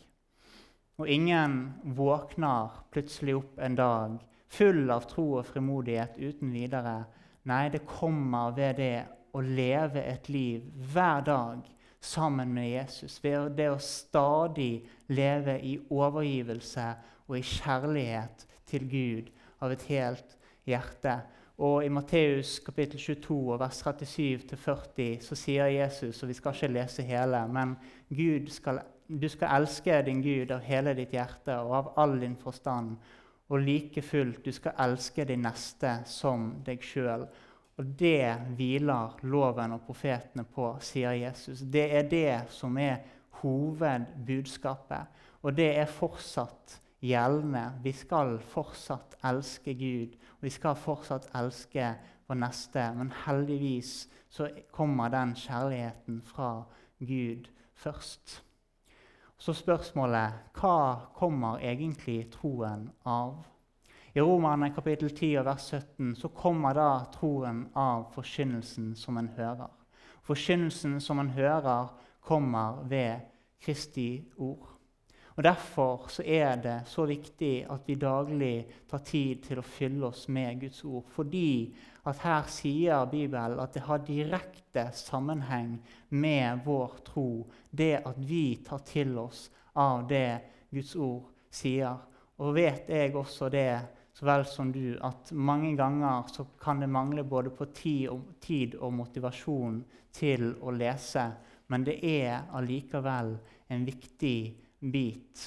Og 0.97 1.09
ingen 1.13 1.75
våkner 1.97 2.81
plutselig 2.93 3.37
opp 3.37 3.61
en 3.61 3.77
dag 3.77 4.17
full 4.57 4.89
av 4.91 5.05
tro 5.11 5.27
og 5.41 5.49
frimodighet 5.51 6.17
uten 6.17 6.53
videre. 6.55 7.03
Nei, 7.51 7.67
det 7.69 7.85
kommer 7.89 8.55
ved 8.57 8.79
det 8.81 9.05
å 9.37 9.43
leve 9.45 10.01
et 10.01 10.31
liv 10.33 10.65
hver 10.93 11.27
dag 11.27 11.67
sammen 12.01 12.53
med 12.55 12.71
Jesus. 12.71 13.19
Ved 13.25 13.57
det 13.59 13.71
å 13.73 13.79
stadig 13.83 14.87
leve 15.09 15.59
i 15.63 15.77
overgivelse 15.91 16.89
og 17.27 17.39
i 17.39 17.45
kjærlighet 17.47 18.47
til 18.67 18.87
Gud 18.91 19.33
av 19.63 19.73
et 19.73 19.87
helt 19.91 20.37
hjerte. 20.67 21.21
Og 21.57 21.85
I 21.87 21.89
Matteus 21.89 22.59
kapittel 22.61 23.01
22 23.01 23.57
vers 23.61 23.79
37-40 23.87 25.23
så 25.25 25.39
sier 25.39 25.73
Jesus, 25.73 26.21
og 26.21 26.29
vi 26.29 26.37
skal 26.37 26.57
ikke 26.57 26.73
lese 26.75 27.07
hele, 27.07 27.41
men 27.49 27.77
skal, 28.53 28.83
du 29.09 29.29
skal 29.33 29.63
elske 29.63 30.03
din 30.05 30.21
Gud 30.25 30.53
av 30.53 30.67
hele 30.67 30.93
ditt 30.99 31.15
hjerte 31.17 31.57
og 31.63 31.73
av 31.79 31.93
all 32.03 32.19
din 32.21 32.37
forstand. 32.37 32.99
Og 33.49 33.63
like 33.63 34.03
fullt, 34.03 34.43
du 34.45 34.53
skal 34.53 34.77
elske 34.85 35.25
din 35.25 35.47
neste 35.47 36.01
som 36.11 36.51
deg 36.67 36.83
sjøl. 36.85 37.25
Og 37.77 37.93
det 37.99 38.37
hviler 38.57 39.19
loven 39.29 39.77
og 39.77 39.83
profetene 39.85 40.47
på, 40.49 40.71
sier 40.81 41.13
Jesus. 41.13 41.61
Det 41.61 41.85
er 41.99 42.09
det 42.09 42.31
som 42.51 42.79
er 42.81 43.03
hovedbudskapet. 43.43 45.23
Og 45.43 45.57
det 45.57 45.69
er 45.77 45.91
fortsatt 45.91 46.79
gjeldende. 47.05 47.67
Vi 47.85 47.93
skal 47.93 48.39
fortsatt 48.41 49.19
elske 49.29 49.75
Gud, 49.77 50.17
og 50.39 50.47
vi 50.49 50.53
skal 50.55 50.79
fortsatt 50.81 51.29
elske 51.37 51.91
vår 52.27 52.41
neste. 52.41 52.87
Men 52.97 53.13
heldigvis 53.27 54.09
så 54.33 54.49
kommer 54.73 55.13
den 55.13 55.37
kjærligheten 55.37 56.23
fra 56.25 56.65
Gud 56.99 57.51
først. 57.77 58.43
Så 59.39 59.53
spørsmålet 59.53 60.57
hva 60.57 61.13
kommer 61.15 61.61
egentlig 61.61 62.31
troen 62.33 62.89
av? 63.05 63.45
I 64.17 64.21
Romerne 64.21 64.71
kapittel 64.75 65.11
10 65.11 65.43
vers 65.43 65.63
17 65.71 66.17
så 66.17 66.29
kommer 66.29 66.75
da 66.75 67.05
troen 67.13 67.67
av 67.77 68.07
forkynnelsen 68.15 68.95
som 68.97 69.19
en 69.21 69.27
hører. 69.37 69.69
Forkynnelsen 70.25 70.95
som 71.05 71.19
en 71.21 71.35
hører, 71.37 71.91
kommer 72.25 72.79
ved 72.89 73.27
Kristi 73.61 74.25
ord. 74.37 74.71
Og 75.35 75.43
Derfor 75.45 76.07
så 76.09 76.25
er 76.25 76.57
det 76.65 76.79
så 76.89 77.05
viktig 77.05 77.67
at 77.69 77.85
vi 77.85 77.99
daglig 78.01 78.55
tar 78.89 79.03
tid 79.05 79.43
til 79.51 79.61
å 79.61 79.67
fylle 79.69 80.09
oss 80.09 80.25
med 80.33 80.63
Guds 80.65 80.81
ord. 80.89 81.05
Fordi 81.13 81.77
at 82.09 82.25
her 82.25 82.49
sier 82.49 83.05
Bibelen 83.13 83.61
at 83.61 83.77
det 83.77 83.85
har 83.85 84.01
direkte 84.01 84.87
sammenheng 84.97 85.77
med 86.09 86.65
vår 86.65 86.97
tro. 87.05 87.45
Det 87.69 87.99
at 88.01 88.17
vi 88.17 88.63
tar 88.65 88.81
til 88.81 89.13
oss 89.21 89.51
av 89.77 90.09
det 90.09 90.41
Guds 90.73 90.97
ord 90.97 91.29
sier. 91.53 92.01
Og 92.41 92.57
vet 92.57 92.89
jeg 92.89 93.13
også 93.17 93.53
det, 93.53 93.96
så 94.17 94.25
vel 94.25 94.47
som 94.49 94.71
du, 94.73 94.97
at 95.05 95.29
mange 95.33 95.75
ganger 95.77 96.23
så 96.33 96.47
kan 96.61 96.81
det 96.81 96.89
mangle 96.89 97.25
både 97.25 97.51
på 97.53 97.67
tid 97.77 98.09
og, 98.09 98.23
tid 98.41 98.79
og 98.81 98.95
motivasjon 98.97 99.83
til 100.17 100.55
å 100.65 100.73
lese. 100.73 101.27
Men 101.69 101.85
det 101.85 101.99
er 102.01 102.47
allikevel 102.57 103.35
en 103.69 103.85
viktig 103.85 104.39
bit. 104.81 105.45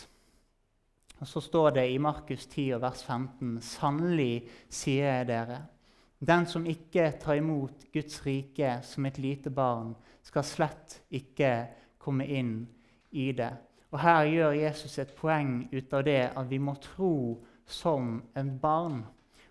Og 1.17 1.27
Så 1.27 1.41
står 1.41 1.71
det 1.79 1.87
i 1.89 1.97
Markus 1.97 2.45
10, 2.45 2.77
vers 2.77 3.01
15.: 3.03 3.57
Sannelig 3.61 4.45
sier 4.69 5.17
jeg 5.17 5.27
dere, 5.31 5.59
den 6.19 6.45
som 6.45 6.67
ikke 6.69 7.09
tar 7.17 7.41
imot 7.41 7.89
Guds 7.93 8.21
rike 8.25 8.79
som 8.83 9.05
et 9.05 9.17
lite 9.17 9.49
barn, 9.49 9.95
skal 10.21 10.45
slett 10.45 11.01
ikke 11.09 11.53
komme 11.97 12.27
inn 12.27 12.67
i 13.11 13.31
det. 13.31 13.51
Og 13.89 13.99
Her 13.99 14.25
gjør 14.29 14.51
Jesus 14.61 14.99
et 14.99 15.15
poeng 15.17 15.63
ut 15.71 15.93
av 15.93 16.03
det 16.05 16.21
at 16.35 16.49
vi 16.49 16.59
må 16.61 16.77
tro 16.77 17.39
som 17.71 18.21
en 18.35 18.51
barn. 18.59 19.05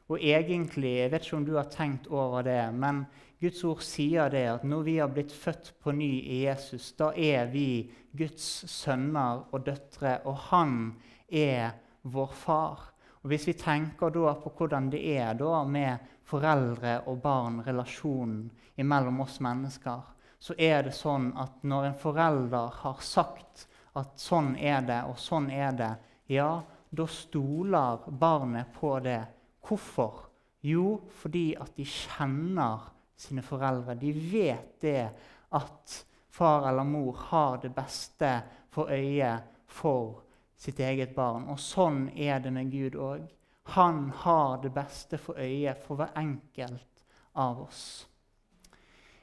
Og 0.09 0.19
egentlig, 0.21 0.99
Jeg 0.99 1.11
vet 1.11 1.25
ikke 1.25 1.37
om 1.37 1.45
du 1.45 1.57
har 1.57 1.69
tenkt 1.69 2.07
over 2.07 2.43
det, 2.43 2.75
men 2.75 3.07
Guds 3.41 3.65
ord 3.65 3.83
sier 3.85 4.31
det 4.31 4.47
at 4.51 4.65
når 4.65 4.83
vi 4.83 4.97
har 4.99 5.11
blitt 5.13 5.33
født 5.33 5.75
på 5.83 5.93
ny 5.93 6.11
i 6.25 6.45
Jesus, 6.47 6.93
da 6.99 7.13
er 7.15 7.47
vi 7.53 7.91
Guds 8.17 8.65
sønner 8.71 9.45
og 9.53 9.67
døtre, 9.67 10.19
og 10.25 10.37
han 10.51 10.95
er 11.29 11.77
vår 12.03 12.33
far. 12.35 12.89
Og 13.23 13.29
Hvis 13.31 13.47
vi 13.47 13.53
tenker 13.53 14.11
da 14.11 14.35
på 14.41 14.51
hvordan 14.57 14.91
det 14.91 15.05
er 15.19 15.35
da 15.35 15.65
med 15.65 15.99
foreldre 16.25 17.03
og 17.07 17.21
barn, 17.23 17.63
relasjonen 17.67 18.51
mellom 18.77 19.21
oss 19.21 19.39
mennesker, 19.41 20.01
så 20.39 20.55
er 20.59 20.83
det 20.87 20.95
sånn 20.95 21.33
at 21.39 21.63
når 21.67 21.89
en 21.89 21.99
forelder 21.99 22.75
har 22.83 23.01
sagt 23.03 23.67
at 23.99 24.19
sånn 24.23 24.55
er 24.57 24.83
det, 24.87 25.01
og 25.11 25.19
sånn 25.19 25.51
er 25.51 25.73
det, 25.75 25.93
ja, 26.31 26.61
da 26.91 27.07
stoler 27.07 28.11
barnet 28.11 28.73
på 28.75 28.99
det. 29.01 29.21
Hvorfor? 29.69 30.25
Jo, 30.61 31.01
fordi 31.11 31.53
at 31.61 31.77
de 31.77 31.85
kjenner 31.85 32.89
sine 33.17 33.43
foreldre. 33.43 33.95
De 33.95 34.13
vet 34.13 34.81
det 34.83 35.09
at 35.55 35.99
far 36.31 36.69
eller 36.69 36.85
mor 36.85 37.17
har 37.31 37.59
det 37.63 37.75
beste 37.75 38.31
for 38.71 38.91
øyet 38.91 39.43
for 39.67 40.23
sitt 40.57 40.81
eget 40.81 41.15
barn. 41.15 41.49
Og 41.51 41.61
sånn 41.61 42.09
er 42.17 42.41
det 42.43 42.53
med 42.55 42.71
Gud 42.73 42.99
òg. 42.99 43.27
Han 43.75 44.09
har 44.25 44.63
det 44.63 44.73
beste 44.75 45.19
for 45.21 45.39
øyet 45.39 45.83
for 45.85 46.01
hver 46.01 46.15
enkelt 46.17 47.05
av 47.37 47.63
oss. 47.63 48.07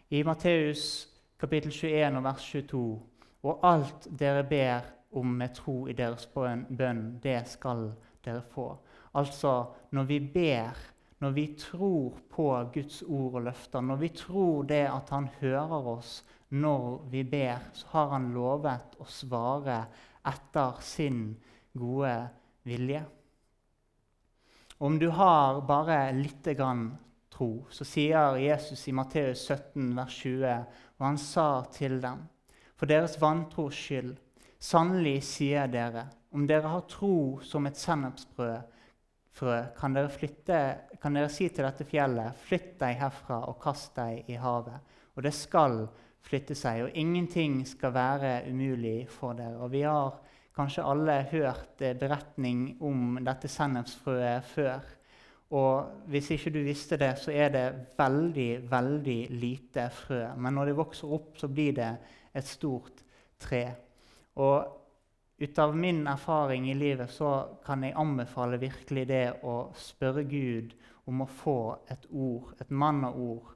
I 0.10 0.24
Matteus 0.24 1.08
kapittel 1.42 1.72
21 1.72 2.20
og 2.20 2.24
vers 2.24 2.52
22.: 2.52 2.84
Og 3.44 3.60
alt 3.64 4.08
dere 4.20 4.44
ber 4.44 4.95
om 5.16 5.38
med 5.40 5.56
tro 5.56 5.86
i 5.88 5.96
deres 5.98 6.28
bønn, 6.34 7.20
det 7.24 7.40
skal 7.50 7.88
dere 8.26 8.44
få. 8.52 8.68
Altså, 9.16 9.54
når 9.96 10.08
vi 10.10 10.20
ber, 10.20 10.78
når 11.24 11.36
vi 11.36 11.46
tror 11.60 12.18
på 12.30 12.48
Guds 12.74 13.02
ord 13.04 13.40
og 13.40 13.46
løfter, 13.48 13.82
når 13.82 14.02
vi 14.02 14.10
tror 14.10 14.64
det 14.68 14.84
at 14.90 15.10
Han 15.10 15.30
hører 15.40 15.88
oss 15.96 16.24
når 16.50 17.08
vi 17.12 17.24
ber, 17.24 17.72
så 17.74 17.88
har 17.94 18.10
Han 18.16 18.32
lovet 18.34 18.98
å 19.00 19.08
svare 19.10 19.86
etter 20.26 20.82
sin 20.82 21.30
gode 21.74 22.16
vilje. 22.64 23.06
Om 24.78 25.00
du 25.00 25.10
har 25.10 25.62
bare 25.68 26.12
lite 26.12 26.54
grann 26.54 26.90
tro, 27.32 27.66
så 27.72 27.86
sier 27.88 28.36
Jesus 28.40 28.88
i 28.88 28.94
Matteus 28.96 29.46
17, 29.48 29.94
vers 29.96 30.18
20, 30.20 30.66
og 31.00 31.06
han 31.06 31.20
sa 31.20 31.50
til 31.72 32.02
dem, 32.04 32.26
for 32.76 32.92
deres 32.92 33.16
vantros 33.22 33.78
skyld, 33.80 34.16
sannelig 34.60 35.20
sier 35.28 35.68
dere, 35.72 36.06
om 36.36 36.46
dere 36.48 36.72
har 36.72 36.88
tro 36.92 37.40
som 37.44 37.68
et 37.68 37.80
sennepsfrø, 37.80 38.56
kan 39.76 39.96
dere, 39.96 40.32
kan 41.02 41.16
dere 41.16 41.32
si 41.32 41.50
til 41.50 41.68
dette 41.68 41.88
fjellet, 41.88 42.36
flytt 42.48 42.76
deg 42.80 43.00
herfra 43.00 43.42
og 43.50 43.60
kast 43.64 43.96
deg 43.98 44.30
i 44.32 44.38
havet. 44.40 44.96
Og 45.16 45.24
det 45.24 45.34
skal 45.36 45.82
flytte 46.26 46.56
seg, 46.58 46.86
og 46.86 46.98
ingenting 46.98 47.62
skal 47.68 47.94
være 47.96 48.38
umulig 48.50 49.06
for 49.12 49.38
dere. 49.38 49.60
Og 49.62 49.72
vi 49.72 49.84
har 49.86 50.18
kanskje 50.56 50.86
alle 50.88 51.20
hørt 51.32 51.84
beretning 52.00 52.78
om 52.84 53.20
dette 53.24 53.52
sennepsfrøet 53.52 54.48
før. 54.54 54.92
Og 55.56 56.06
hvis 56.10 56.32
ikke 56.34 56.52
du 56.56 56.62
visste 56.66 56.98
det, 56.98 57.14
så 57.22 57.32
er 57.32 57.52
det 57.54 57.66
veldig, 57.98 58.50
veldig 58.72 59.20
lite 59.36 59.90
frø. 59.94 60.24
Men 60.38 60.58
når 60.58 60.72
det 60.72 60.78
vokser 60.80 61.12
opp, 61.16 61.36
så 61.38 61.48
blir 61.52 61.76
det 61.78 61.92
et 62.36 62.48
stort 62.48 63.04
tre. 63.40 63.66
Og 64.36 64.76
ut 65.38 65.60
av 65.60 65.76
min 65.78 66.08
erfaring 66.08 66.70
i 66.72 66.78
livet 66.78 67.12
så 67.12 67.60
kan 67.66 67.84
jeg 67.84 67.96
anbefale 68.00 68.60
virkelig 68.60 69.08
det 69.08 69.26
å 69.44 69.56
spørre 69.76 70.24
Gud 70.28 70.76
om 71.06 71.22
å 71.22 71.28
få 71.30 71.60
et 71.92 72.08
ord, 72.12 72.56
et 72.60 72.72
mannaord, 72.72 73.52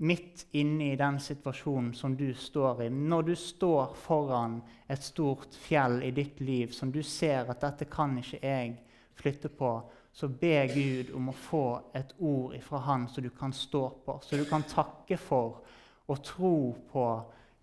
midt 0.00 0.46
inne 0.56 0.94
i 0.94 0.96
den 0.96 1.18
situasjonen 1.20 1.92
som 1.94 2.14
du 2.16 2.30
står 2.34 2.86
i. 2.86 2.88
Når 2.88 3.22
du 3.22 3.34
står 3.36 3.92
foran 4.00 4.60
et 4.88 5.02
stort 5.04 5.56
fjell 5.60 6.00
i 6.06 6.12
ditt 6.16 6.40
liv 6.40 6.72
som 6.72 6.92
du 6.92 7.02
ser 7.04 7.50
at 7.52 7.60
dette 7.60 7.88
kan 7.92 8.16
ikke 8.18 8.40
jeg 8.40 8.78
flytte 9.20 9.50
på, 9.52 9.74
så 10.12 10.28
be 10.28 10.56
Gud 10.72 11.12
om 11.14 11.28
å 11.30 11.36
få 11.36 11.64
et 11.94 12.14
ord 12.18 12.56
ifra 12.56 12.80
Han 12.88 13.06
som 13.08 13.22
du 13.22 13.30
kan 13.30 13.52
stå 13.52 13.82
på, 14.06 14.16
så 14.24 14.40
du 14.40 14.46
kan 14.48 14.64
takke 14.66 15.20
for 15.20 15.60
og 16.10 16.22
tro 16.24 16.54
på 16.90 17.04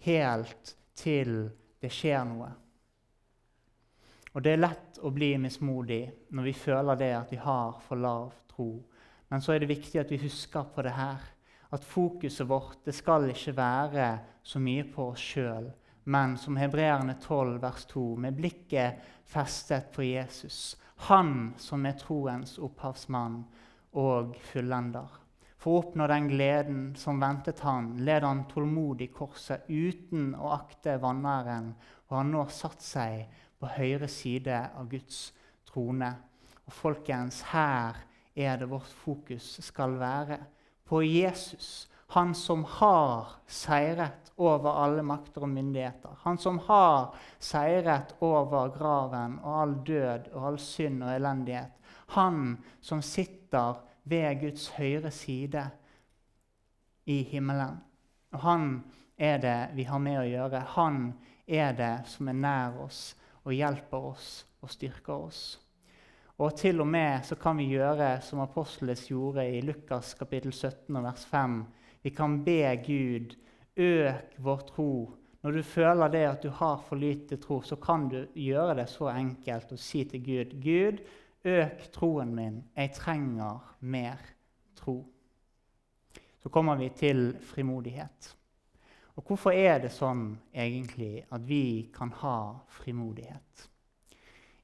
helt 0.05 0.75
til 0.95 1.49
det 1.87 1.95
skjer 1.95 2.23
noe. 2.27 2.51
Og 4.35 4.43
Det 4.43 4.53
er 4.53 4.61
lett 4.61 4.99
å 5.01 5.09
bli 5.09 5.31
mismodig 5.41 6.03
når 6.35 6.45
vi 6.45 6.53
føler 6.53 6.99
det 6.99 7.13
at 7.17 7.31
vi 7.33 7.39
har 7.41 7.79
for 7.87 7.97
lav 7.97 8.35
tro. 8.51 8.69
Men 9.31 9.41
så 9.41 9.55
er 9.55 9.63
det 9.63 9.71
viktig 9.71 9.99
at 10.01 10.11
vi 10.13 10.21
husker 10.21 10.67
på 10.75 10.85
det 10.85 10.93
her. 10.93 11.23
At 11.73 11.83
fokuset 11.83 12.47
vårt 12.47 12.85
det 12.85 12.93
skal 12.95 13.31
ikke 13.31 13.55
være 13.57 14.09
så 14.45 14.61
mye 14.63 14.85
på 14.87 15.09
oss 15.11 15.23
sjøl, 15.33 15.65
men 16.07 16.37
som 16.39 16.55
Hebreerne 16.55 17.17
12, 17.19 17.57
vers 17.59 17.83
2, 17.89 18.03
med 18.23 18.37
blikket 18.37 19.01
festet 19.27 19.89
på 19.91 20.05
Jesus 20.07 20.77
han 20.97 21.53
som 21.57 21.85
er 21.85 21.97
troens 21.99 22.57
opphavsmann 22.57 23.43
og 23.97 24.35
fullender. 24.49 25.09
For 25.67 25.75
å 25.75 25.79
oppnå 25.81 26.05
den 26.07 26.29
gleden 26.31 26.83
som 26.95 27.17
ventet 27.19 27.59
han, 27.59 27.89
led 28.07 28.23
han 28.23 28.45
tålmodig 28.47 29.09
korset 29.11 29.65
uten 29.67 30.29
å 30.39 30.53
akte 30.55 30.93
vanæren, 31.03 31.73
og 32.07 32.13
har 32.15 32.27
nå 32.29 32.45
satt 32.55 32.85
seg 32.85 33.25
på 33.59 33.67
høyre 33.73 34.07
side 34.07 34.61
av 34.79 34.87
Guds 34.87 35.17
trone. 35.67 36.07
Og 36.63 36.71
folkens, 36.71 37.41
her 37.51 37.99
er 38.31 38.61
det 38.61 38.69
vårt 38.71 38.93
fokus 39.01 39.49
skal 39.65 39.97
være. 39.99 40.37
På 40.87 41.01
Jesus, 41.03 41.89
han 42.15 42.31
som 42.31 42.63
har 42.77 43.35
seiret 43.43 44.31
over 44.39 44.79
alle 44.85 45.03
makter 45.03 45.43
og 45.43 45.51
myndigheter. 45.51 46.15
Han 46.23 46.39
som 46.39 46.61
har 46.69 47.11
seiret 47.43 48.15
over 48.23 48.71
graven 48.71 49.35
og 49.41 49.59
all 49.65 49.75
død 49.91 50.31
og 50.31 50.47
all 50.53 50.61
synd 50.63 51.03
og 51.03 51.11
elendighet. 51.11 51.75
Han 52.15 52.55
som 52.79 53.03
sitter 53.03 53.83
ved 54.09 54.41
Guds 54.41 54.69
høyre 54.77 55.11
side 55.11 55.63
i 57.05 57.21
himmelen. 57.23 57.77
Og 58.33 58.39
han 58.43 58.67
er 59.17 59.37
det 59.41 59.59
vi 59.77 59.87
har 59.87 60.01
med 60.03 60.19
å 60.21 60.27
gjøre. 60.27 60.65
Han 60.75 61.13
er 61.47 61.71
det 61.77 61.95
som 62.11 62.27
er 62.27 62.37
nær 62.37 62.81
oss 62.83 63.01
og 63.45 63.55
hjelper 63.55 64.11
oss 64.11 64.29
og 64.61 64.71
styrker 64.71 65.27
oss. 65.29 65.41
Og 66.37 66.53
til 66.59 66.83
og 66.83 66.89
med 66.91 67.25
så 67.25 67.37
kan 67.39 67.57
vi 67.57 67.71
gjøre 67.71 68.19
som 68.21 68.43
apostles 68.43 69.07
gjorde 69.09 69.47
i 69.49 69.61
Lukas 69.65 70.13
kapittel 70.19 70.53
17 70.53 70.99
vers 71.01 71.23
5. 71.31 71.61
Vi 72.03 72.13
kan 72.13 72.41
be 72.45 72.61
Gud 72.85 73.37
Øk 73.77 74.37
vår 74.41 74.61
tro. 74.71 74.91
Når 75.43 75.51
du 75.51 75.63
føler 75.63 76.09
det 76.09 76.23
at 76.25 76.43
du 76.43 76.49
har 76.49 76.79
for 76.87 76.97
lite 76.97 77.37
tro, 77.37 77.59
så 77.61 77.77
kan 77.77 78.07
du 78.09 78.23
gjøre 78.33 78.79
det 78.79 78.87
så 78.89 79.11
enkelt 79.11 79.71
og 79.71 79.79
si 79.79 80.01
til 80.09 80.23
Gud 80.25 80.55
Gud, 80.63 81.03
øk 81.47 81.87
troen 81.93 82.35
min. 82.35 82.63
Jeg 82.75 82.91
trenger 82.93 83.75
mer 83.79 84.17
tro. 84.75 85.05
Så 86.39 86.49
kommer 86.49 86.75
vi 86.75 86.89
til 86.89 87.37
frimodighet. 87.41 88.35
Og 89.15 89.23
Hvorfor 89.23 89.51
er 89.51 89.79
det 89.81 89.91
sånn 89.91 90.37
egentlig 90.53 91.23
at 91.33 91.41
vi 91.47 91.89
kan 91.93 92.11
ha 92.21 92.59
frimodighet? 92.69 93.69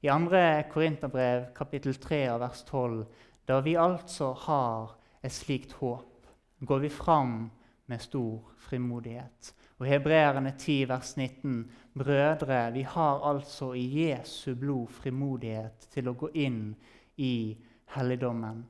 I 0.04 0.12
2. 0.12 0.28
Korinterbrev 0.70 1.48
kapittel 1.56 1.96
3 1.96 2.20
vers 2.38 2.62
12, 2.68 3.04
da 3.48 3.60
vi 3.64 3.74
altså 3.74 4.32
har 4.46 4.94
et 5.24 5.32
slikt 5.32 5.72
håp, 5.80 6.28
går 6.60 6.78
vi 6.84 6.88
fram 6.88 7.50
med 7.86 8.00
stor 8.00 8.52
frimodighet. 8.68 9.54
Og 9.78 9.86
Hebreerne 9.86 10.54
10, 10.58 10.88
vers 10.88 11.16
19.: 11.16 11.70
Brødre, 11.94 12.72
vi 12.72 12.82
har 12.82 13.24
altså 13.30 13.72
i 13.72 13.86
Jesu 14.00 14.54
blod 14.54 14.88
frimodighet 14.88 15.88
til 15.90 16.08
å 16.08 16.14
gå 16.14 16.30
inn 16.34 16.74
i 17.16 17.56
helligdommen. 17.96 18.64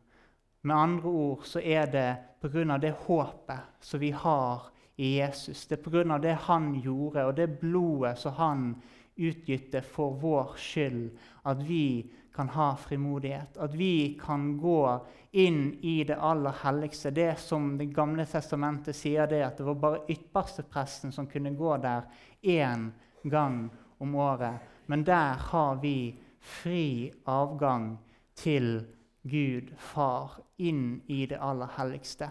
Med 0.65 0.77
andre 0.77 1.09
ord 1.09 1.45
så 1.45 1.61
er 1.61 1.87
det 1.93 2.09
pga. 2.41 2.79
det 2.79 2.95
håpet 3.05 3.85
som 3.85 4.01
vi 4.01 4.11
har 4.11 4.71
i 4.97 5.19
Jesus. 5.19 5.67
Det 5.67 5.79
er 5.79 5.83
pga. 5.83 6.19
det 6.19 6.35
han 6.35 6.75
gjorde, 6.81 7.25
og 7.25 7.37
det 7.37 7.59
blodet 7.61 8.19
som 8.19 8.33
han 8.33 8.75
utgytte 9.17 9.83
for 9.83 10.15
vår 10.21 10.55
skyld, 10.57 11.11
at 11.43 11.63
vi 11.63 12.11
kan 12.35 12.49
ha 12.49 12.77
frimodighet. 12.77 13.57
At 13.57 13.75
vi 13.75 14.19
kan 14.23 14.59
gå 14.59 15.07
inn 15.31 15.79
i 15.83 16.05
det 16.05 16.17
aller 16.17 16.55
helligste. 16.63 17.11
Det 17.11 17.39
som 17.39 17.79
Det 17.79 17.87
gamle 17.87 18.27
testamentet 18.27 18.97
sier, 18.97 19.27
det 19.27 19.43
at 19.45 19.59
det 19.59 19.65
var 19.65 19.75
bare 19.75 20.05
ypperstepresten 20.09 21.13
som 21.13 21.27
kunne 21.27 21.55
gå 21.55 21.77
der 21.77 22.03
én 22.43 22.91
gang 23.23 23.71
om 23.99 24.15
året. 24.15 24.59
Men 24.87 25.05
der 25.05 25.35
har 25.35 25.75
vi 25.75 26.15
fri 26.41 27.13
avgang 27.25 27.99
til 28.35 28.87
Gud 29.23 29.71
Far 29.79 30.41
inn 30.59 31.01
i 31.07 31.27
det 31.27 31.39
aller 31.41 31.71
helligste 31.79 32.29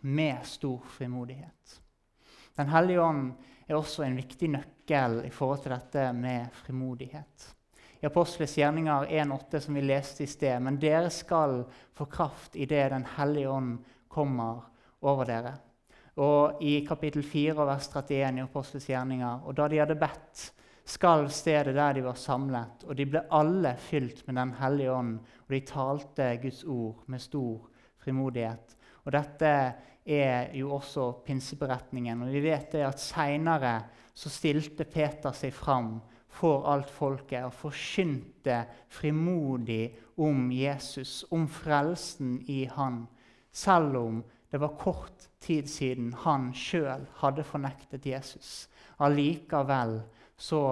med 0.00 0.44
stor 0.46 0.78
frimodighet. 0.86 1.80
Den 2.56 2.68
hellige 2.68 3.00
ånd 3.00 3.32
er 3.70 3.78
også 3.78 4.04
en 4.04 4.18
viktig 4.18 4.50
nøkkel 4.50 5.24
i 5.28 5.32
forhold 5.34 5.64
til 5.64 5.74
dette 5.76 6.10
med 6.16 6.52
frimodighet 6.64 7.50
i 8.00 8.06
Apostles 8.06 8.54
gjerninger 8.56 9.06
1,8, 9.06 9.58
som 9.60 9.76
vi 9.76 9.82
leste 9.84 10.24
i 10.24 10.30
sted. 10.30 10.60
Men 10.64 10.78
dere 10.80 11.10
skal 11.12 11.60
få 11.96 12.06
kraft 12.08 12.56
idet 12.56 12.90
Den 12.92 13.04
hellige 13.16 13.50
ånd 13.50 13.74
kommer 14.08 14.62
over 15.00 15.28
dere. 15.28 15.52
Og 16.20 16.62
i 16.64 16.80
kapittel 16.86 17.22
4 17.22 17.66
vers 17.66 17.88
31 17.88 18.40
i 18.40 18.44
Apostles 18.44 18.88
gjerninger, 18.88 19.44
og 19.44 19.56
da 19.56 19.68
de 19.68 19.78
hadde 19.78 20.00
bedt, 20.00 20.46
skal 20.84 21.28
stedet 21.30 21.76
der 21.76 21.92
de 21.94 22.02
var 22.02 22.16
samlet, 22.18 22.84
og 22.88 22.96
de 22.96 23.06
ble 23.06 23.22
alle 23.30 23.76
fylt 23.78 24.24
med 24.26 24.36
Den 24.40 24.54
hellige 24.58 24.92
ånd, 24.92 25.18
og 25.46 25.54
de 25.54 25.60
talte 25.60 26.36
Guds 26.42 26.64
ord 26.64 27.04
med 27.06 27.20
stor 27.20 27.68
frimodighet. 28.00 28.76
Og 29.04 29.12
dette 29.12 29.52
er 30.04 30.54
jo 30.56 30.72
også 30.74 31.10
pinseberetningen. 31.26 32.22
Og 32.22 32.32
vi 32.32 32.42
vet 32.44 32.72
det 32.72 32.84
at 32.86 33.02
seinere 33.02 33.74
så 34.14 34.32
stilte 34.32 34.84
Peter 34.84 35.34
seg 35.36 35.52
fram 35.54 35.98
for 36.30 36.66
alt 36.70 36.90
folket 36.90 37.44
og 37.44 37.54
forkynte 37.56 38.62
frimodig 38.88 39.90
om 40.22 40.50
Jesus, 40.54 41.24
om 41.30 41.48
frelsen 41.50 42.38
i 42.48 42.64
han, 42.70 43.02
selv 43.52 43.96
om 43.98 44.22
det 44.50 44.60
var 44.60 44.78
kort 44.78 45.28
tid 45.42 45.68
siden 45.70 46.12
han 46.24 46.50
sjøl 46.54 47.06
hadde 47.20 47.44
fornektet 47.46 48.06
Jesus. 48.06 48.68
Allikevel 48.98 50.00
så 50.40 50.62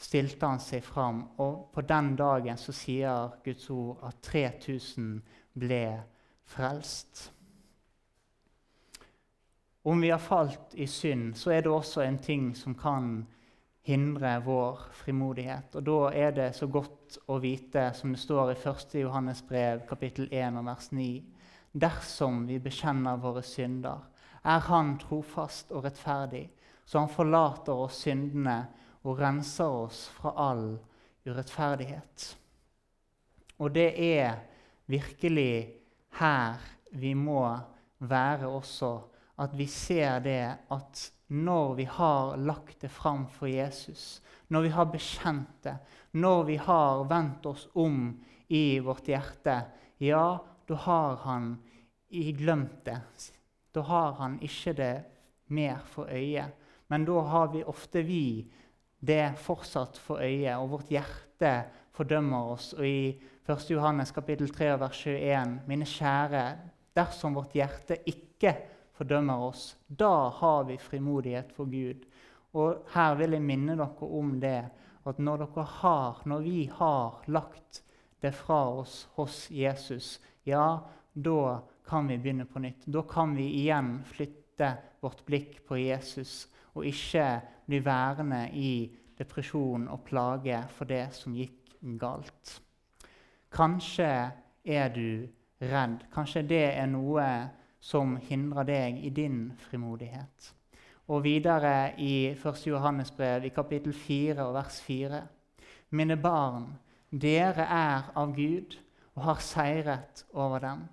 stilte 0.00 0.48
han 0.48 0.62
seg 0.62 0.84
fram, 0.84 1.26
og 1.38 1.68
på 1.74 1.84
den 1.84 2.14
dagen 2.16 2.56
så 2.60 2.72
sier 2.72 3.36
Guds 3.44 3.68
ord 3.70 4.00
at 4.08 4.22
3000 4.24 5.20
ble 5.60 5.84
frelst. 6.48 7.28
Om 9.82 10.00
vi 10.00 10.10
har 10.10 10.18
falt 10.18 10.74
i 10.74 10.86
synd, 10.86 11.36
så 11.36 11.50
er 11.50 11.62
det 11.62 11.70
også 11.72 12.02
en 12.04 12.18
ting 12.18 12.50
som 12.56 12.74
kan 12.76 13.26
hindre 13.82 14.34
vår 14.44 14.82
frimodighet. 14.92 15.76
Og 15.76 15.82
Da 15.82 16.10
er 16.12 16.34
det 16.36 16.48
så 16.56 16.66
godt 16.66 17.18
å 17.28 17.38
vite, 17.40 17.90
som 17.94 18.12
det 18.12 18.20
står 18.20 18.52
i 18.52 18.58
1. 18.58 18.94
Johannes 19.00 19.42
brev, 19.42 19.86
kapittel 19.88 20.28
1, 20.30 20.60
vers 20.66 20.90
9.: 20.92 21.24
Dersom 21.72 22.46
vi 22.46 22.58
bekjenner 22.58 23.16
våre 23.16 23.42
synder, 23.42 24.04
er 24.44 24.58
Han 24.58 24.98
trofast 24.98 25.72
og 25.72 25.84
rettferdig, 25.84 26.50
så 26.84 26.98
Han 26.98 27.08
forlater 27.08 27.72
oss 27.72 28.02
syndene 28.02 28.66
og 29.04 29.18
renser 29.18 29.64
oss 29.64 30.08
fra 30.08 30.32
all 30.36 30.78
urettferdighet. 31.26 32.36
Og 33.58 33.74
det 33.74 33.94
er 33.96 34.34
virkelig 34.86 35.72
her 36.18 36.60
vi 36.92 37.14
må 37.14 37.58
være 37.98 38.48
også, 38.48 39.09
at 39.40 39.54
vi 39.56 39.66
ser 39.70 40.20
det 40.24 40.44
at 40.70 41.06
når 41.30 41.74
vi 41.78 41.86
har 41.88 42.36
lagt 42.36 42.80
det 42.82 42.90
fram 42.92 43.26
for 43.30 43.48
Jesus, 43.48 44.20
når 44.48 44.66
vi 44.66 44.72
har 44.74 44.88
bekjent 44.90 45.62
det, 45.62 45.76
når 46.12 46.44
vi 46.44 46.56
har 46.58 47.04
vendt 47.08 47.46
oss 47.46 47.68
om 47.78 48.18
i 48.48 48.80
vårt 48.82 49.08
hjerte, 49.08 49.60
ja, 50.02 50.40
da 50.66 50.74
har 50.86 51.20
han 51.24 51.52
glemt 52.10 52.84
det. 52.84 52.98
Da 53.70 53.84
har 53.86 54.16
han 54.18 54.40
ikke 54.42 54.74
det 54.74 54.94
mer 55.54 55.78
for 55.86 56.10
øye. 56.10 56.48
Men 56.90 57.04
da 57.06 57.20
har 57.30 57.52
vi 57.52 57.62
ofte 57.62 58.02
vi 58.02 58.50
det 59.00 59.38
fortsatt 59.38 59.98
for 59.98 60.18
øye, 60.18 60.56
og 60.58 60.74
vårt 60.74 60.90
hjerte 60.90 61.52
fordømmer 61.94 62.50
oss. 62.56 62.72
Og 62.74 62.86
i 62.86 63.20
1. 63.46 63.70
Johannes 63.70 64.10
kapittel 64.10 64.50
3 64.50 64.74
vers 64.80 65.06
21.: 65.06 65.60
Mine 65.70 65.86
kjære, 65.86 66.44
dersom 66.96 67.38
vårt 67.38 67.54
hjerte 67.54 68.02
ikke 68.10 68.56
fordømmer 69.00 69.46
oss, 69.48 69.74
da 69.88 70.28
har 70.28 70.66
vi 70.68 70.76
frimodighet 70.78 71.54
for 71.56 71.70
Gud. 71.72 72.04
Og 72.52 72.84
her 72.92 73.16
vil 73.16 73.36
jeg 73.36 73.46
minne 73.46 73.76
dere 73.78 74.08
om 74.20 74.34
det, 74.42 74.60
at 75.08 75.18
når, 75.18 75.46
dere 75.46 75.66
har, 75.80 76.20
når 76.28 76.44
vi 76.44 76.64
har 76.76 77.22
lagt 77.32 77.82
det 78.20 78.34
fra 78.36 78.60
oss 78.82 79.06
hos 79.16 79.46
Jesus, 79.50 80.18
ja, 80.44 80.80
da 81.14 81.60
kan 81.88 82.08
vi 82.10 82.18
begynne 82.18 82.44
på 82.44 82.60
nytt. 82.62 82.84
Da 82.86 83.02
kan 83.08 83.32
vi 83.36 83.48
igjen 83.62 83.98
flytte 84.04 84.74
vårt 85.00 85.24
blikk 85.26 85.62
på 85.66 85.78
Jesus 85.80 86.44
og 86.76 86.84
ikke 86.86 87.40
bli 87.66 87.80
værende 87.82 88.44
i 88.54 88.72
depresjon 89.18 89.88
og 89.90 90.04
plage 90.06 90.60
for 90.76 90.90
det 90.90 91.06
som 91.16 91.34
gikk 91.34 91.74
galt. 92.00 92.60
Kanskje 93.50 94.10
er 94.64 94.92
du 94.94 95.26
redd. 95.60 96.04
Kanskje 96.12 96.44
det 96.46 96.66
er 96.76 96.86
noe 96.90 97.26
som 97.80 98.16
hindrer 98.16 98.68
deg 98.68 99.00
i 99.04 99.10
din 99.10 99.50
frimodighet. 99.58 100.54
Og 101.10 101.24
videre 101.24 101.94
i 101.98 102.30
1. 102.30 102.66
Johannes 102.66 103.10
brev, 103.10 103.44
i 103.44 103.54
kapittel 103.54 103.92
4 103.96 104.44
og 104.44 104.54
vers 104.54 104.80
4.: 104.84 105.22
Mine 105.90 106.16
barn, 106.16 106.68
dere 107.10 107.66
er 107.66 108.12
av 108.14 108.34
Gud 108.36 108.76
og 109.16 109.22
har 109.24 109.40
seiret 109.42 110.24
over 110.32 110.58
dem. 110.58 110.84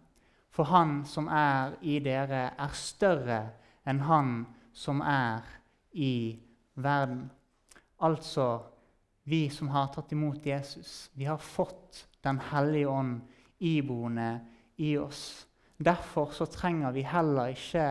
For 0.50 0.64
Han 0.64 1.06
som 1.06 1.28
er 1.28 1.76
i 1.82 2.00
dere, 2.00 2.52
er 2.58 2.74
større 2.74 3.42
enn 3.86 4.00
Han 4.00 4.46
som 4.74 5.02
er 5.02 5.46
i 5.94 6.40
verden. 6.76 7.30
Altså, 8.02 8.64
vi 9.24 9.50
som 9.50 9.70
har 9.70 9.88
tatt 9.94 10.12
imot 10.12 10.46
Jesus, 10.46 11.12
vi 11.14 11.26
har 11.26 11.38
fått 11.38 12.08
Den 12.24 12.40
hellige 12.40 12.88
ånd 12.90 13.22
iboende 13.60 14.40
i 14.78 14.98
oss. 14.98 15.47
Derfor 15.78 16.32
så 16.34 16.48
trenger 16.50 16.92
vi 16.92 17.06
heller 17.06 17.54
ikke 17.54 17.88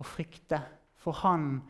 å 0.00 0.04
frykte, 0.04 0.60
for 1.00 1.16
Han 1.22 1.60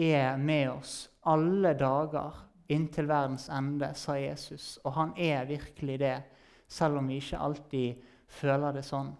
er 0.00 0.36
med 0.36 0.70
oss 0.72 0.94
alle 1.28 1.74
dager 1.78 2.34
inntil 2.70 3.08
verdens 3.10 3.48
ende, 3.48 3.92
sa 3.94 4.16
Jesus. 4.18 4.78
Og 4.84 4.92
han 4.92 5.12
er 5.16 5.44
virkelig 5.44 5.98
det, 6.00 6.16
selv 6.68 7.00
om 7.00 7.08
vi 7.08 7.18
ikke 7.20 7.38
alltid 7.38 8.06
føler 8.30 8.78
det 8.78 8.84
sånn. 8.86 9.10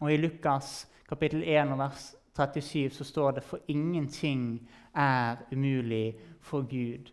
Og 0.00 0.12
I 0.12 0.18
Lukas 0.20 0.86
kapittel 1.08 1.42
1 1.42 1.74
vers 1.80 2.10
37 2.36 2.92
så 2.94 3.04
står 3.04 3.38
det 3.38 3.44
for 3.44 3.64
ingenting 3.72 4.60
er 4.96 5.42
umulig 5.52 6.14
for 6.40 6.68
Gud. 6.68 7.10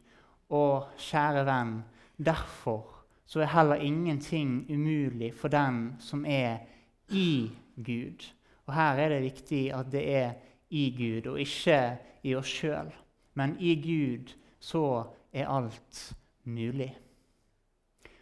Og 0.50 0.92
kjære 1.00 1.44
venn, 1.48 1.82
derfor 2.18 2.86
så 3.28 3.42
er 3.44 3.52
heller 3.52 3.84
ingenting 3.84 4.62
umulig 4.70 5.34
for 5.36 5.52
den 5.52 5.98
som 6.00 6.24
er 6.26 6.64
i 7.10 7.50
Gud. 7.76 8.28
Og 8.68 8.74
Her 8.74 9.00
er 9.00 9.10
det 9.10 9.24
viktig 9.24 9.64
at 9.74 9.92
det 9.92 10.04
er 10.16 10.32
i 10.70 10.90
Gud, 10.98 11.32
og 11.32 11.40
ikke 11.40 11.98
i 12.24 12.36
oss 12.36 12.52
sjøl. 12.52 12.92
Men 13.34 13.56
i 13.60 13.76
Gud 13.82 14.34
så 14.60 15.04
er 15.34 15.48
alt 15.48 16.16
mulig. 16.44 16.92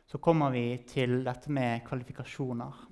Så 0.05 0.17
kommer 0.17 0.51
vi 0.53 0.83
til 0.87 1.23
dette 1.25 1.51
med 1.51 1.81
kvalifikasjoner. 1.87 2.85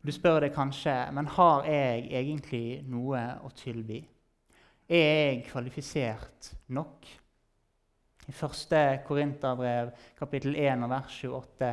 Du 0.00 0.12
spør 0.12 0.40
deg 0.40 0.54
kanskje 0.56 0.94
men 1.12 1.28
har 1.28 1.66
jeg 1.68 2.06
egentlig 2.16 2.80
noe 2.88 3.20
å 3.44 3.50
tilby. 3.56 4.00
Er 4.90 5.10
jeg 5.30 5.42
kvalifisert 5.50 6.54
nok? 6.74 7.06
I 8.30 8.32
1. 8.32 9.00
Korinterbrev 9.06 9.90
kapittel 10.18 10.54
1 10.56 10.84
vers 10.90 11.24
28 11.24 11.70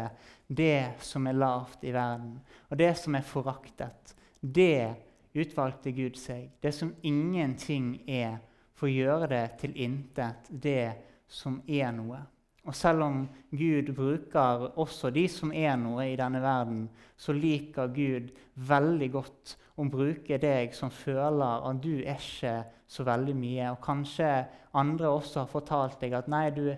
det 0.48 0.94
som 1.00 1.28
er 1.28 1.36
lavt 1.38 1.84
i 1.84 1.92
verden, 1.94 2.40
og 2.70 2.80
det 2.80 2.94
som 2.98 3.16
er 3.16 3.26
foraktet, 3.28 4.16
det 4.42 4.96
utvalgte 5.38 5.92
Gud 5.94 6.18
seg. 6.18 6.48
Det 6.64 6.72
som 6.74 6.96
ingenting 7.06 7.92
er, 8.10 8.40
for 8.74 8.88
å 8.90 8.94
gjøre 8.94 9.30
det 9.30 9.44
til 9.62 9.76
intet, 9.86 10.50
det 10.50 10.96
som 11.28 11.60
er 11.68 11.92
noe. 11.94 12.24
Og 12.68 12.76
selv 12.76 13.06
om 13.06 13.22
Gud 13.52 13.94
bruker 13.96 14.66
også 14.80 15.12
de 15.14 15.28
som 15.32 15.54
er 15.54 15.78
noe 15.80 16.10
i 16.10 16.18
denne 16.20 16.42
verden, 16.44 16.88
så 17.18 17.36
liker 17.36 17.94
Gud 17.94 18.34
veldig 18.56 19.12
godt 19.14 19.54
å 19.78 19.86
bruke 19.92 20.40
deg 20.42 20.74
som 20.76 20.90
føler 20.90 21.70
at 21.70 21.84
du 21.84 21.94
er 22.02 22.18
ikke 22.18 22.58
så 22.88 23.04
veldig 23.08 23.36
mye. 23.36 23.72
Og 23.72 23.82
kanskje 23.84 24.30
andre 24.78 25.10
også 25.10 25.44
har 25.44 25.52
fortalt 25.52 26.00
deg 26.02 26.14
at 26.14 26.28
'nei, 26.28 26.50
du, 26.52 26.76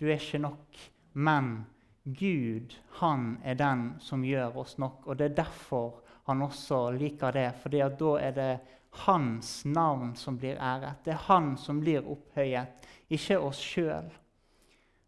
du 0.00 0.06
er 0.06 0.18
ikke 0.18 0.42
nok'. 0.42 0.88
Men 1.12 1.66
Gud, 2.04 2.74
han 2.98 3.38
er 3.44 3.54
den 3.54 3.96
som 4.00 4.24
gjør 4.24 4.56
oss 4.64 4.78
nok, 4.78 5.06
og 5.06 5.18
det 5.18 5.30
er 5.30 5.42
derfor 5.44 6.00
han 6.26 6.42
også 6.42 6.90
liker 6.90 7.30
det. 7.30 7.50
For 7.62 7.68
da 7.68 8.16
er 8.18 8.32
det 8.32 8.60
hans 9.06 9.64
navn 9.64 10.16
som 10.16 10.38
blir 10.38 10.56
æret. 10.60 11.04
Det 11.04 11.12
er 11.14 11.26
han 11.28 11.56
som 11.56 11.80
blir 11.80 12.06
opphøyet, 12.08 12.88
ikke 13.10 13.38
oss 13.38 13.60
sjøl. 13.60 14.10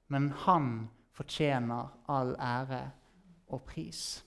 Men 0.08 0.30
han 0.44 0.88
fortjener 1.14 1.90
all 2.08 2.34
ære 2.38 2.82
og 3.48 3.62
pris. 3.66 4.24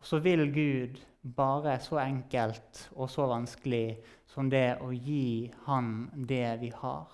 Og 0.00 0.06
så 0.06 0.18
vil 0.18 0.46
Gud 0.52 1.00
bare 1.36 1.78
så 1.80 1.98
enkelt 2.04 2.88
og 2.94 3.10
så 3.10 3.26
vanskelig 3.26 3.96
som 4.36 4.50
det 4.52 4.76
å 4.84 4.90
gi 4.92 5.48
han 5.64 6.10
det 6.28 6.58
vi 6.60 6.68
har. 6.76 7.06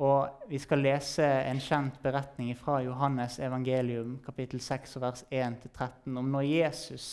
Og 0.00 0.46
Vi 0.48 0.58
skal 0.58 0.80
lese 0.80 1.26
en 1.26 1.58
kjent 1.60 1.98
beretning 2.02 2.54
fra 2.56 2.78
Johannes 2.80 3.38
evangelium, 3.42 4.14
kapittel 4.24 4.60
6, 4.62 4.96
vers 5.02 5.24
1-13, 5.28 6.14
om 6.16 6.30
når 6.32 6.46
Jesus 6.46 7.08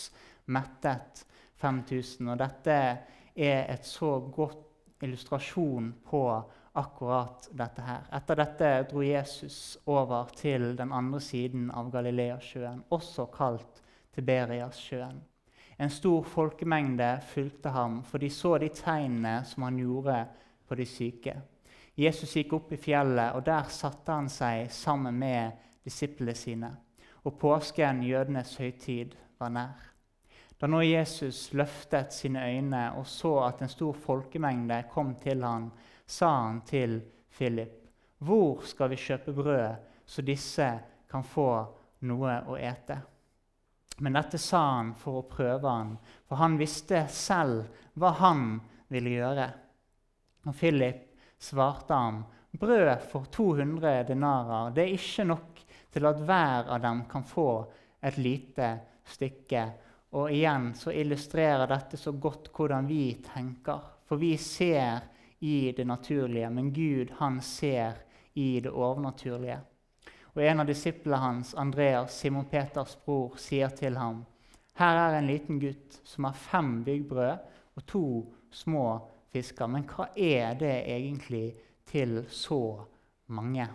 mettet 0.46 1.26
5000. 1.60 2.30
Og 2.30 2.38
dette 2.40 2.78
er 3.36 3.66
et 3.74 3.86
så 3.86 4.20
godt 4.22 5.04
illustrasjon 5.04 5.90
på 6.06 6.22
akkurat 6.78 7.50
dette 7.58 7.82
her. 7.82 8.06
Etter 8.14 8.40
dette 8.40 8.70
dro 8.92 9.02
Jesus 9.04 9.80
over 9.90 10.30
til 10.38 10.76
den 10.78 10.94
andre 10.94 11.20
siden 11.22 11.72
av 11.74 11.90
Galileasjøen, 11.92 12.86
også 12.94 13.28
kalt 13.34 13.82
Tiberiassjøen. 14.16 15.20
En 15.78 15.90
stor 15.90 16.24
folkemengde 16.24 17.20
fulgte 17.34 17.70
ham, 17.70 18.02
for 18.04 18.18
de 18.18 18.30
så 18.34 18.58
de 18.58 18.70
tegnene 18.74 19.44
som 19.46 19.68
han 19.68 19.78
gjorde 19.78 20.18
på 20.68 20.76
de 20.76 20.86
syke. 20.90 21.36
Jesus 21.98 22.34
gikk 22.38 22.54
opp 22.58 22.72
i 22.74 22.80
fjellet, 22.82 23.36
og 23.38 23.46
der 23.46 23.70
satte 23.74 24.14
han 24.14 24.30
seg 24.30 24.72
sammen 24.74 25.18
med 25.18 25.58
disiplene 25.86 26.34
sine. 26.38 26.72
Og 27.26 27.38
påsken, 27.40 28.02
jødenes 28.06 28.56
høytid, 28.58 29.14
var 29.38 29.54
nær. 29.54 29.86
Da 30.58 30.66
nå 30.70 30.80
Jesus 30.82 31.52
løftet 31.54 32.14
sine 32.14 32.42
øyne 32.50 32.84
og 32.98 33.06
så 33.06 33.36
at 33.46 33.62
en 33.62 33.70
stor 33.70 33.94
folkemengde 33.94 34.80
kom 34.90 35.14
til 35.22 35.44
ham, 35.46 35.70
sa 36.06 36.32
han 36.48 36.62
til 36.66 37.02
Philip.: 37.38 37.84
Hvor 38.18 38.66
skal 38.66 38.90
vi 38.90 38.96
kjøpe 38.96 39.34
brød, 39.34 39.76
så 40.06 40.22
disse 40.22 40.70
kan 41.10 41.24
få 41.24 41.52
noe 42.02 42.40
å 42.50 42.58
ete? 42.58 42.98
Men 44.00 44.14
dette 44.14 44.38
sa 44.38 44.62
han 44.76 44.94
for 44.98 45.22
å 45.22 45.28
prøve 45.30 45.70
han, 45.70 45.96
for 46.30 46.38
han 46.38 46.58
visste 46.60 47.08
selv 47.10 47.66
hva 47.98 48.12
han 48.20 48.60
ville 48.94 49.16
gjøre. 49.16 49.48
Og 50.46 50.56
Philip 50.56 51.02
svarte 51.42 51.98
ham, 51.98 52.22
brød 52.52 53.08
for 53.10 53.26
200 53.34 54.04
denarer, 54.12 54.72
det 54.76 54.86
er 54.86 54.94
ikke 54.98 55.26
nok 55.28 55.64
til 55.94 56.08
at 56.10 56.22
hver 56.22 56.70
av 56.76 56.82
dem 56.84 57.04
kan 57.10 57.26
få 57.26 57.50
et 58.06 58.18
lite 58.22 58.70
stykke. 59.08 59.66
Og 60.18 60.32
igjen 60.32 60.72
så 60.78 60.94
illustrerer 60.94 61.68
dette 61.70 61.98
så 62.00 62.14
godt 62.14 62.52
hvordan 62.56 62.88
vi 62.88 63.18
tenker. 63.26 63.82
For 64.08 64.22
vi 64.22 64.36
ser 64.40 65.02
i 65.44 65.72
det 65.76 65.86
naturlige, 65.86 66.50
men 66.50 66.72
Gud 66.74 67.12
han 67.18 67.42
ser 67.42 67.98
i 68.38 68.60
det 68.64 68.72
overnaturlige. 68.72 69.60
Og 70.38 70.44
En 70.46 70.60
av 70.62 70.70
disiplene 70.70 71.18
hans, 71.18 71.56
Andreas, 71.58 72.14
Simon 72.14 72.46
Peters 72.46 72.96
bror, 73.06 73.36
sier 73.42 73.74
til 73.74 73.98
ham 73.98 74.22
her 74.78 74.98
er 74.98 75.16
en 75.18 75.28
liten 75.28 75.60
gutt 75.60 76.02
som 76.06 76.28
har 76.28 76.38
fem 76.38 76.84
byggbrød 76.86 77.46
og 77.78 77.86
to 77.90 78.04
små 78.54 78.86
fisker. 79.34 79.70
Men 79.74 79.88
hva 79.90 80.12
er 80.14 80.54
det 80.60 80.76
egentlig 80.86 81.48
til 81.90 82.20
så 82.30 82.86
mange? 83.34 83.68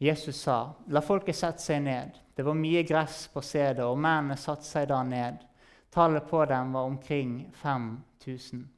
Jesus 0.00 0.36
sa, 0.36 0.72
'La 0.88 1.00
folket 1.00 1.36
sette 1.36 1.62
seg 1.62 1.82
ned.' 1.82 2.20
Det 2.36 2.44
var 2.44 2.54
mye 2.54 2.82
gress 2.88 3.28
på 3.28 3.40
stedet, 3.40 3.84
og 3.84 3.98
mennene 3.98 4.36
satte 4.36 4.64
seg 4.64 4.88
da 4.88 5.02
ned. 5.02 5.42
Tallet 5.92 6.28
på 6.28 6.44
dem 6.44 6.72
var 6.72 6.84
omkring 6.88 7.50
5000. 7.52 8.68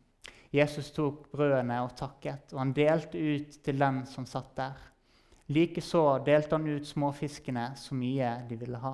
Jesus 0.53 0.91
tok 0.91 1.31
brødene 1.31 1.83
og 1.83 1.97
takket, 1.97 2.53
og 2.53 2.59
han 2.59 2.73
delte 2.73 3.19
ut 3.19 3.63
til 3.65 3.79
den 3.79 4.07
som 4.07 4.27
satt 4.27 4.57
der. 4.57 4.92
Likeså 5.53 6.19
delte 6.25 6.57
han 6.57 6.69
ut 6.69 6.87
småfiskene 6.87 7.73
så 7.77 7.97
mye 7.99 8.37
de 8.49 8.57
ville 8.57 8.79
ha. 8.81 8.93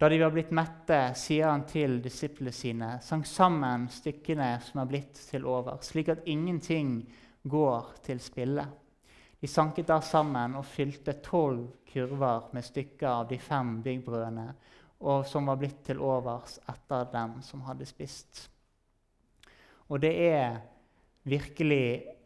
Da 0.00 0.08
de 0.08 0.18
var 0.22 0.30
blitt 0.32 0.52
mette, 0.56 0.98
sier 1.18 1.50
han 1.50 1.66
til 1.68 1.98
disiplene 2.00 2.52
sine, 2.56 2.90
sang 3.04 3.24
sammen 3.28 3.88
stykkene 3.92 4.54
som 4.64 4.80
er 4.80 4.88
blitt 4.88 5.18
til 5.28 5.44
over, 5.44 5.76
slik 5.84 6.08
at 6.14 6.22
ingenting 6.30 7.02
går 7.42 7.90
til 8.06 8.22
spille. 8.24 8.64
De 9.40 9.48
sanket 9.48 9.88
da 9.88 9.98
sammen 10.04 10.56
og 10.56 10.64
fylte 10.68 11.18
tolv 11.24 11.66
kurver 11.90 12.48
med 12.56 12.64
stykker 12.64 13.08
av 13.10 13.28
de 13.28 13.38
fem 13.40 13.78
byggbrødene, 13.84 14.46
og 15.04 15.26
som 15.28 15.48
var 15.48 15.60
blitt 15.60 15.82
til 15.84 16.00
overs 16.00 16.58
etter 16.68 17.06
dem 17.12 17.38
som 17.44 17.64
hadde 17.68 17.88
spist. 17.88 18.46
Og 19.88 20.00
det 20.00 20.12
er 20.30 20.60
virkelig 21.28 22.19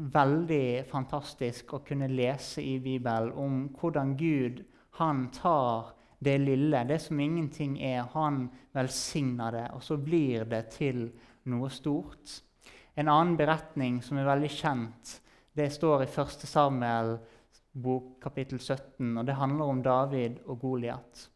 veldig 0.00 0.88
fantastisk 0.88 1.74
å 1.76 1.82
kunne 1.84 2.08
lese 2.08 2.62
i 2.64 2.78
Bibelen 2.80 3.32
om 3.36 3.56
hvordan 3.76 4.14
Gud 4.16 4.62
han 4.96 5.26
tar 5.34 5.92
det 6.20 6.36
lille, 6.40 6.84
det 6.84 6.98
som 7.00 7.20
ingenting 7.20 7.78
er, 7.82 8.04
han 8.12 8.46
velsigner 8.76 9.52
det, 9.56 9.66
og 9.76 9.82
så 9.84 9.96
blir 9.96 10.44
det 10.48 10.66
til 10.74 11.06
noe 11.48 11.70
stort. 11.72 12.40
En 12.94 13.08
annen 13.08 13.36
beretning 13.38 14.00
som 14.04 14.20
er 14.20 14.28
veldig 14.28 14.50
kjent, 14.52 15.14
det 15.56 15.70
står 15.72 16.04
i 16.04 16.10
1. 16.10 16.46
Samuel 16.48 17.14
bok 17.72 18.18
kapittel 18.22 18.60
17, 18.60 19.14
og 19.16 19.24
det 19.26 19.38
handler 19.38 19.72
om 19.72 19.82
David 19.82 20.42
og 20.46 20.60
Goliat. 20.60 21.26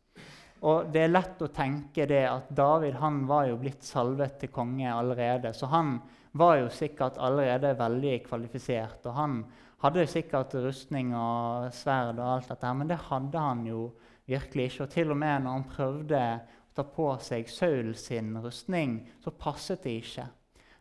Og 0.65 0.93
Det 0.93 1.03
er 1.05 1.13
lett 1.13 1.43
å 1.45 1.53
tenke 1.53 2.07
det 2.09 2.25
at 2.25 2.49
David 2.49 2.97
han 2.97 3.25
var 3.29 3.49
jo 3.51 3.59
blitt 3.61 3.85
salvet 3.85 4.39
til 4.41 4.53
konge 4.53 4.89
allerede. 4.89 5.53
Så 5.53 5.69
han 5.69 5.99
var 6.35 6.59
jo 6.59 6.71
sikkert 6.73 7.19
allerede 7.23 7.75
veldig 7.79 8.17
kvalifisert. 8.27 9.07
Og 9.07 9.15
han 9.15 9.37
hadde 9.85 10.07
sikkert 10.11 10.55
rustning 10.65 11.15
og 11.17 11.71
sverd 11.75 12.19
og 12.19 12.33
alt 12.37 12.51
dette, 12.53 12.75
men 12.75 12.91
det 12.91 13.01
hadde 13.09 13.47
han 13.47 13.65
jo 13.69 13.87
virkelig 14.27 14.71
ikke. 14.71 14.87
Og 14.87 14.95
til 14.97 15.15
og 15.15 15.21
med 15.23 15.45
når 15.45 15.59
han 15.59 15.69
prøvde 15.71 16.23
å 16.23 16.75
ta 16.75 16.87
på 16.97 17.09
seg 17.23 17.51
Saul 17.51 17.95
sin 17.99 18.35
rustning, 18.43 18.99
så 19.23 19.31
passet 19.31 19.85
det 19.87 19.99
ikke. 20.03 20.29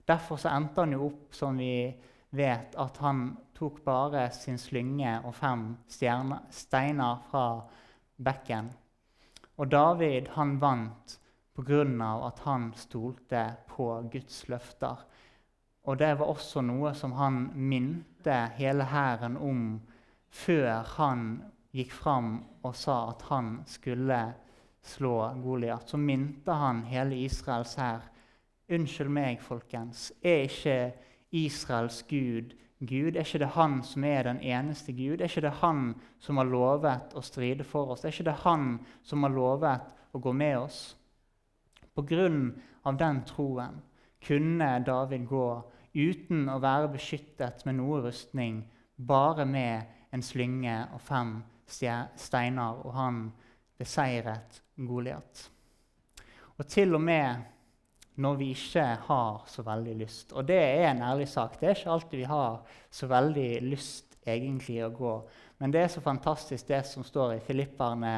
Derfor 0.10 0.42
så 0.42 0.52
endte 0.52 0.84
han 0.84 0.96
jo 0.98 1.08
opp 1.08 1.36
som 1.38 1.58
vi 1.62 1.88
vet, 2.34 2.74
at 2.76 2.98
han 3.06 3.28
tok 3.54 3.84
bare 3.86 4.28
sin 4.36 4.58
slynge 4.60 5.20
og 5.24 5.36
fem 5.38 5.68
stjerne, 5.88 6.42
steiner 6.52 7.22
fra 7.30 7.46
bekken 8.18 8.74
og 9.62 9.70
David 9.70 10.32
han 10.34 10.58
vant 10.62 11.20
pga. 11.54 11.84
at 12.28 12.40
han 12.40 12.74
stolte 12.76 13.44
på 13.68 14.10
Guds 14.12 14.48
løfter. 14.50 14.98
Og 15.84 15.98
det 16.00 16.14
var 16.20 16.32
også 16.32 16.64
noe 16.64 16.94
som 16.96 17.16
han 17.18 17.50
minte 17.56 18.38
hele 18.58 18.88
hæren 18.88 19.36
om 19.38 19.66
før 20.34 20.86
han 20.96 21.26
gikk 21.76 21.92
fram 21.92 22.38
og 22.64 22.76
sa 22.78 22.98
at 23.12 23.26
han 23.30 23.58
skulle 23.68 24.22
slå 24.84 25.18
Goliat. 25.44 25.90
Så 25.90 25.98
minte 25.98 26.56
han 26.56 26.84
hele 26.88 27.20
Israels 27.26 27.76
hær. 27.76 28.04
Unnskyld 28.72 29.12
meg, 29.12 29.42
folkens. 29.44 30.12
Er 30.24 30.48
ikke 30.48 30.78
Israels 31.36 32.04
Gud 32.08 32.56
Gud? 32.86 33.16
Er 33.16 33.24
ikke 33.24 33.40
det 33.40 33.54
Han 33.56 33.84
som 33.84 34.04
er 34.04 34.24
den 34.24 34.40
eneste 34.42 34.94
Gud? 34.94 35.22
Er 35.22 35.30
ikke 35.30 35.42
det 35.42 35.60
Han 35.62 35.96
som 36.20 36.38
har 36.38 36.50
lovet 36.50 37.16
å 37.16 37.22
stride 37.24 37.64
for 37.64 37.94
oss? 37.94 38.04
Er 38.04 38.12
ikke 38.12 38.28
det 38.32 38.42
Han 38.44 38.80
som 39.04 39.24
har 39.24 39.32
lovet 39.32 39.94
å 40.14 40.20
gå 40.20 40.34
med 40.34 40.58
oss? 40.58 40.96
På 41.96 42.02
grunn 42.02 42.54
av 42.84 42.98
den 42.98 43.22
troen 43.30 43.82
kunne 44.26 44.70
David 44.86 45.28
gå 45.30 45.48
uten 45.94 46.48
å 46.50 46.60
være 46.62 46.92
beskyttet 46.96 47.66
med 47.68 47.78
noe 47.78 48.02
rustning, 48.08 48.64
bare 48.98 49.46
med 49.46 50.14
en 50.14 50.24
slynge 50.26 50.76
og 50.94 51.02
fem 51.02 51.38
steiner, 51.68 52.82
og 52.86 52.94
han 52.98 53.24
beseiret 53.80 54.62
Goliat. 54.78 55.50
Og 56.58 56.68
til 56.70 56.96
og 56.96 57.02
med 57.02 57.50
når 58.22 58.36
vi 58.38 58.50
ikke 58.54 58.84
har 59.08 59.46
så 59.50 59.64
veldig 59.66 59.94
lyst. 59.98 60.34
Og 60.38 60.46
det 60.46 60.60
er 60.60 60.92
en 60.92 61.02
ærlig 61.02 61.28
sak. 61.28 61.58
Det 61.60 61.70
er 61.70 61.78
ikke 61.78 61.94
alltid 61.96 62.20
vi 62.20 62.30
har 62.30 62.60
så 62.94 63.10
veldig 63.10 63.50
lyst 63.66 64.18
egentlig 64.26 64.84
å 64.86 64.92
gå. 64.94 65.14
Men 65.58 65.74
det 65.74 65.82
er 65.82 65.90
så 65.90 66.04
fantastisk 66.04 66.68
det 66.70 66.84
som 66.86 67.06
står 67.06 67.38
i 67.38 67.42
Filipperne 67.44 68.14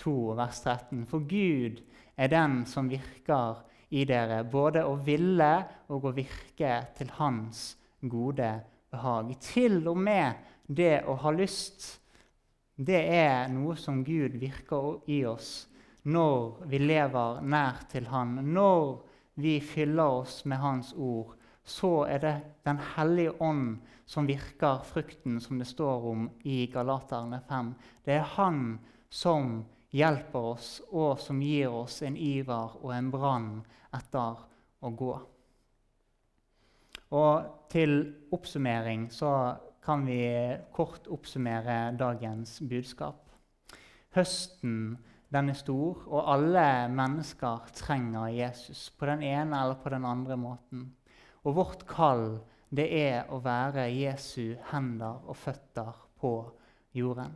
2, 0.00 0.14
vers 0.38 0.62
13. 0.62 1.02
For 1.10 1.26
Gud 1.26 1.82
er 2.16 2.30
den 2.30 2.62
som 2.70 2.90
virker 2.90 3.64
i 3.90 4.04
dere, 4.06 4.42
både 4.44 4.84
å 4.86 4.94
ville 5.04 5.50
og 5.90 6.06
å 6.06 6.14
virke 6.14 6.74
til 6.96 7.10
Hans 7.18 7.74
gode 8.00 8.52
behag. 8.90 9.34
Til 9.42 9.82
og 9.90 9.98
med 9.98 10.46
det 10.66 11.02
å 11.08 11.16
ha 11.22 11.32
lyst, 11.34 11.98
det 12.80 13.02
er 13.12 13.50
noe 13.52 13.76
som 13.76 14.04
Gud 14.06 14.38
virker 14.40 15.02
i 15.10 15.24
oss 15.28 15.66
når 16.08 16.62
vi 16.70 16.78
lever 16.80 17.42
nær 17.44 17.82
til 17.90 18.06
Han. 18.08 18.38
når 18.54 19.02
vi 19.34 19.60
fyller 19.60 20.20
oss 20.22 20.44
med 20.44 20.58
Hans 20.58 20.94
ord, 20.96 21.34
så 21.64 22.04
er 22.08 22.18
det 22.18 22.36
Den 22.64 22.78
hellige 22.96 23.42
ånd 23.42 23.78
som 24.06 24.26
virker 24.26 24.82
frukten, 24.84 25.40
som 25.40 25.58
det 25.58 25.66
står 25.66 26.06
om 26.10 26.30
i 26.44 26.66
Galaterne 26.66 27.40
5. 27.48 27.74
Det 28.04 28.14
er 28.14 28.26
Han 28.36 28.78
som 29.08 29.64
hjelper 29.94 30.52
oss, 30.54 30.70
og 30.90 31.18
som 31.22 31.40
gir 31.42 31.72
oss 31.72 32.00
en 32.06 32.16
iver 32.16 32.76
og 32.80 32.92
en 32.94 33.10
brann 33.12 33.50
etter 33.96 34.40
å 34.80 34.92
gå. 34.96 35.14
Og 37.10 37.66
til 37.72 37.96
oppsummering 38.30 39.08
så 39.10 39.32
kan 39.82 40.04
vi 40.06 40.22
kort 40.74 41.08
oppsummere 41.10 41.90
dagens 41.98 42.60
budskap. 42.70 43.24
Høsten 44.14 44.98
den 45.30 45.50
er 45.52 45.58
stor, 45.58 46.00
og 46.10 46.26
alle 46.32 46.88
mennesker 46.90 47.68
trenger 47.78 48.32
Jesus 48.34 48.88
på 48.98 49.06
den 49.06 49.22
ene 49.22 49.60
eller 49.62 49.78
på 49.78 49.92
den 49.92 50.06
andre 50.06 50.36
måten. 50.38 50.88
Og 51.46 51.54
vårt 51.54 51.84
kall 51.88 52.40
det 52.70 52.88
er 52.94 53.30
å 53.30 53.38
være 53.42 53.88
Jesu 53.94 54.56
hender 54.72 55.22
og 55.26 55.38
føtter 55.38 55.94
på 56.20 56.34
jorden. 56.94 57.32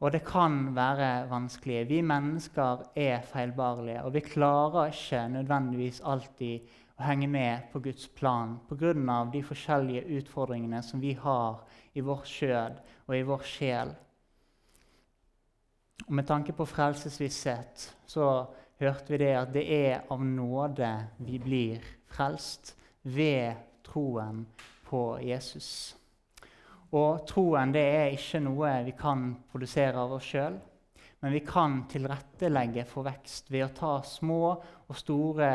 Og 0.00 0.12
det 0.12 0.22
kan 0.24 0.70
være 0.76 1.28
vanskelig. 1.28 1.88
Vi 1.88 2.00
mennesker 2.00 2.86
er 2.96 3.20
feilbarlige, 3.20 4.02
og 4.02 4.14
vi 4.14 4.20
klarer 4.24 4.94
ikke 4.94 5.26
nødvendigvis 5.28 6.00
alltid 6.00 6.70
å 6.96 7.04
henge 7.04 7.28
med 7.28 7.66
på 7.72 7.82
Guds 7.84 8.08
plan 8.08 8.58
pga. 8.68 9.24
de 9.32 9.42
forskjellige 9.42 10.06
utfordringene 10.18 10.82
som 10.82 11.00
vi 11.00 11.12
har 11.12 11.60
i 11.94 12.00
vår 12.00 12.24
skjød 12.24 12.80
og 13.06 13.16
i 13.16 13.22
vår 13.22 13.44
sjel. 13.44 13.94
Og 16.06 16.12
Med 16.12 16.26
tanke 16.26 16.52
på 16.52 16.64
frelsesvisshet 16.64 17.94
så 18.06 18.46
hørte 18.80 19.12
vi 19.12 19.18
det 19.18 19.34
at 19.36 19.52
det 19.52 19.66
er 19.68 20.02
av 20.10 20.24
nåde 20.24 21.08
vi 21.18 21.38
blir 21.38 21.80
frelst 22.08 22.74
ved 23.02 23.54
troen 23.84 24.46
på 24.88 25.18
Jesus. 25.20 25.96
Og 26.96 27.22
troen 27.28 27.70
det 27.74 27.84
er 27.86 28.16
ikke 28.16 28.40
noe 28.42 28.72
vi 28.86 28.94
kan 28.98 29.28
produsere 29.50 30.00
av 30.00 30.16
oss 30.16 30.26
sjøl, 30.32 30.56
men 31.20 31.34
vi 31.36 31.42
kan 31.46 31.84
tilrettelegge 31.90 32.86
for 32.88 33.06
vekst 33.06 33.50
ved 33.52 33.66
å 33.66 33.74
ta 33.76 33.92
små 34.06 34.40
og 34.50 34.96
store 34.98 35.50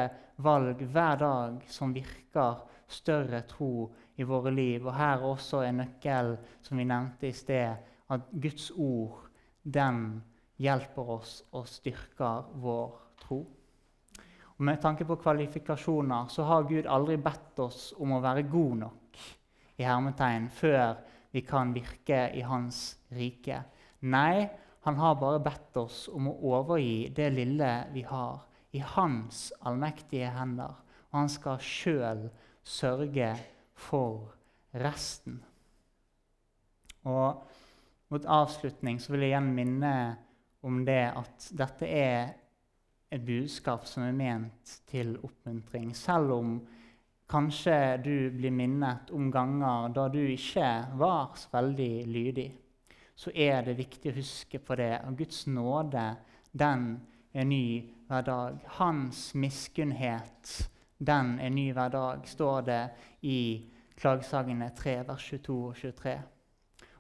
valg 0.46 0.84
hver 0.94 1.20
dag 1.20 1.58
som 1.68 1.94
virker 1.96 2.62
større 2.88 3.42
tro 3.50 3.90
i 4.16 4.24
våre 4.24 4.54
liv. 4.54 4.86
Og 4.86 4.94
her 4.94 5.26
også 5.26 5.64
en 5.66 5.82
nøkkel, 5.82 6.36
som 6.62 6.78
vi 6.78 6.86
nevnte 6.88 7.28
i 7.28 7.36
sted, 7.36 7.92
at 8.14 8.30
Guds 8.32 8.70
ord, 8.78 9.26
den 9.64 10.22
hjelper 10.62 11.10
oss 11.18 11.40
og 11.58 11.66
styrker 11.68 12.46
vår 12.62 12.94
tro. 13.26 13.42
Og 14.56 14.64
Med 14.64 14.80
tanke 14.80 15.04
på 15.04 15.18
kvalifikasjoner 15.20 16.30
så 16.32 16.46
har 16.48 16.70
Gud 16.70 16.86
aldri 16.88 17.18
bedt 17.20 17.60
oss 17.60 17.90
om 18.00 18.14
å 18.16 18.22
være 18.24 18.46
god 18.48 18.78
nok 18.86 19.26
i 19.76 19.84
hermetegn 19.84 20.48
før 20.54 20.94
vi 21.36 21.42
kan 21.42 21.74
virke 21.76 22.30
i 22.32 22.42
Hans 22.48 22.96
rike. 23.12 23.58
Nei, 24.08 24.48
han 24.88 24.96
har 24.96 25.18
bare 25.20 25.42
bedt 25.44 25.76
oss 25.82 26.06
om 26.08 26.30
å 26.32 26.36
overgi 26.48 27.10
det 27.12 27.28
lille 27.36 27.72
vi 27.92 28.06
har, 28.08 28.46
i 28.72 28.80
Hans 28.80 29.50
allmektige 29.68 30.30
hender. 30.32 30.78
Og 31.12 31.18
han 31.20 31.32
skal 31.34 31.60
sjøl 31.60 32.22
sørge 32.64 33.34
for 33.76 34.32
resten. 34.80 35.42
Og 37.04 37.44
mot 38.16 38.32
avslutning 38.38 39.04
så 39.04 39.12
vil 39.12 39.26
jeg 39.26 39.34
igjen 39.34 39.52
minne 39.58 39.94
om 40.64 40.86
det 40.88 41.02
at 41.12 41.50
dette 41.52 41.92
er 41.92 42.32
et 43.12 43.28
budskap 43.28 43.84
som 43.92 44.08
er 44.08 44.16
ment 44.16 44.78
til 44.88 45.18
oppmuntring. 45.20 45.92
Selv 45.92 46.38
om 46.40 46.56
kanskje 47.28 47.98
du 48.04 48.32
blir 48.32 48.52
minnet 48.52 49.10
om 49.12 49.32
ganger 49.32 49.90
da 49.96 50.08
du 50.10 50.22
ikke 50.22 50.70
var 51.00 51.34
så 51.40 51.50
veldig 51.52 52.06
lydig, 52.08 52.48
så 53.16 53.32
er 53.32 53.64
det 53.66 53.78
viktig 53.80 54.12
å 54.12 54.18
huske 54.20 54.60
på 54.60 54.76
det. 54.80 54.94
Og 55.08 55.18
Guds 55.18 55.46
nåde, 55.48 56.06
den 56.52 56.88
er 57.34 57.48
ny 57.48 57.68
hver 58.08 58.26
dag. 58.28 58.60
Hans 58.78 59.34
miskunnhet, 59.34 60.70
den 60.98 61.38
er 61.40 61.50
ny 61.50 61.72
hver 61.74 61.90
dag, 61.94 62.28
står 62.28 62.68
det 62.68 62.84
i 63.22 63.40
Klagesagene 63.96 64.70
3, 64.76 64.98
vers 65.08 65.30
22 65.32 65.56
og 65.70 65.78
23. 65.80 66.16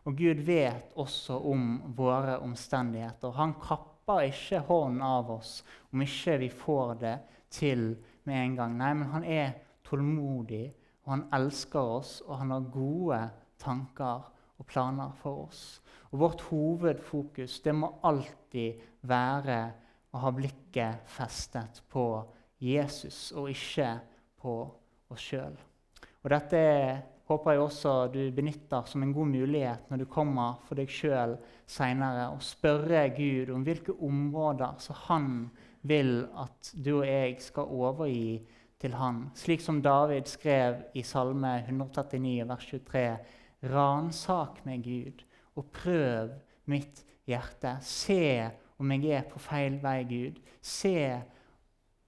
Og 0.06 0.18
Gud 0.18 0.42
vet 0.48 0.96
også 0.96 1.38
om 1.50 1.82
våre 1.98 2.38
omstendigheter. 2.46 3.34
Han 3.36 3.56
kapper 3.60 4.30
ikke 4.30 4.62
hånden 4.68 5.02
av 5.04 5.32
oss 5.34 5.58
om 5.92 6.04
ikke 6.06 6.38
vi 6.46 6.50
får 6.54 6.94
det 7.02 7.16
til 7.50 7.88
med 8.24 8.42
en 8.42 8.56
gang. 8.56 8.78
Nei, 8.78 8.94
men 8.94 9.12
han 9.12 9.26
er 9.26 9.54
tålmodig, 9.86 10.66
og 11.06 11.14
han 11.14 11.26
elsker 11.38 11.96
oss, 12.00 12.18
og 12.26 12.40
han 12.42 12.54
har 12.56 12.70
gode 12.74 13.20
tanker 13.62 14.30
og 14.58 14.68
planer 14.70 15.14
for 15.22 15.46
oss. 15.48 15.64
Og 16.12 16.20
Vårt 16.24 16.46
hovedfokus 16.50 17.60
det 17.66 17.76
må 17.76 17.92
alltid 18.08 18.82
være 19.06 19.60
å 20.16 20.24
ha 20.24 20.32
blikket 20.34 21.06
festet 21.12 21.84
på 21.92 22.08
Jesus, 22.64 23.30
og 23.36 23.52
ikke 23.52 23.90
på 24.42 24.56
oss 25.12 25.28
sjøl. 25.32 25.58
Dette 26.26 26.58
er 26.58 27.04
håper 27.30 27.56
jeg 27.56 27.62
også 27.62 27.94
du 28.14 28.20
benytter 28.36 28.86
som 28.90 29.04
en 29.04 29.14
god 29.14 29.32
mulighet 29.34 29.90
når 29.90 30.04
du 30.04 30.06
kommer 30.10 30.60
for 30.66 30.78
deg 30.78 30.92
sjøl 30.92 31.36
seinere, 31.70 32.30
og 32.34 32.44
spørre 32.46 33.08
Gud 33.18 33.52
om 33.54 33.66
hvilke 33.66 33.96
områder 34.06 34.78
som 34.82 35.00
han 35.08 35.32
vil 35.86 36.26
at 36.42 36.72
du 36.74 37.00
og 37.00 37.08
jeg 37.08 37.38
skal 37.42 37.70
overgi 37.74 38.40
til 38.86 38.98
han. 39.00 39.30
Slik 39.34 39.64
som 39.66 39.82
David 39.82 40.30
skrev 40.30 40.84
i 40.94 41.02
Salme 41.06 41.58
139, 41.66 42.46
vers 42.50 42.66
23.: 42.70 43.18
Ransak 43.72 44.62
meg, 44.66 44.84
Gud, 44.86 45.24
og 45.56 45.72
prøv 45.74 46.36
mitt 46.70 47.02
hjerte. 47.26 47.78
Se 47.82 48.52
om 48.78 48.92
jeg 48.92 49.10
er 49.18 49.30
på 49.30 49.42
feil 49.42 49.80
vei, 49.82 50.04
Gud. 50.10 50.38
Se 50.62 51.22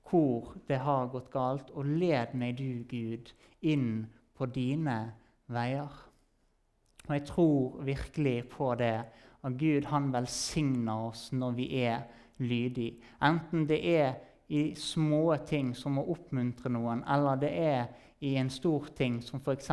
hvor 0.10 0.54
det 0.68 0.78
har 0.86 1.10
gått 1.12 1.32
galt, 1.34 1.72
og 1.74 1.86
led 1.86 2.36
meg, 2.38 2.60
du, 2.60 2.86
Gud, 2.88 3.34
inn 3.62 4.06
på 4.38 4.46
dine 4.46 5.00
veier. 5.48 6.04
Og 7.08 7.14
jeg 7.16 7.26
tror 7.26 7.82
virkelig 7.88 8.38
på 8.54 8.76
det, 8.76 9.02
at 9.44 9.58
Gud 9.58 9.90
han 9.90 10.12
velsigner 10.14 11.10
oss 11.10 11.32
når 11.32 11.52
vi 11.58 11.68
er 11.82 12.06
lydige. 12.38 13.00
Enten 13.24 13.66
det 13.68 13.82
er 13.98 14.14
i 14.48 14.76
små 14.76 15.36
ting 15.48 15.74
som 15.76 16.00
å 16.00 16.06
oppmuntre 16.14 16.72
noen, 16.72 17.04
eller 17.04 17.40
det 17.42 17.52
er 17.52 17.88
i 18.24 18.36
en 18.40 18.50
stor 18.50 18.88
ting 18.98 19.20
som 19.22 19.42
f.eks. 19.44 19.70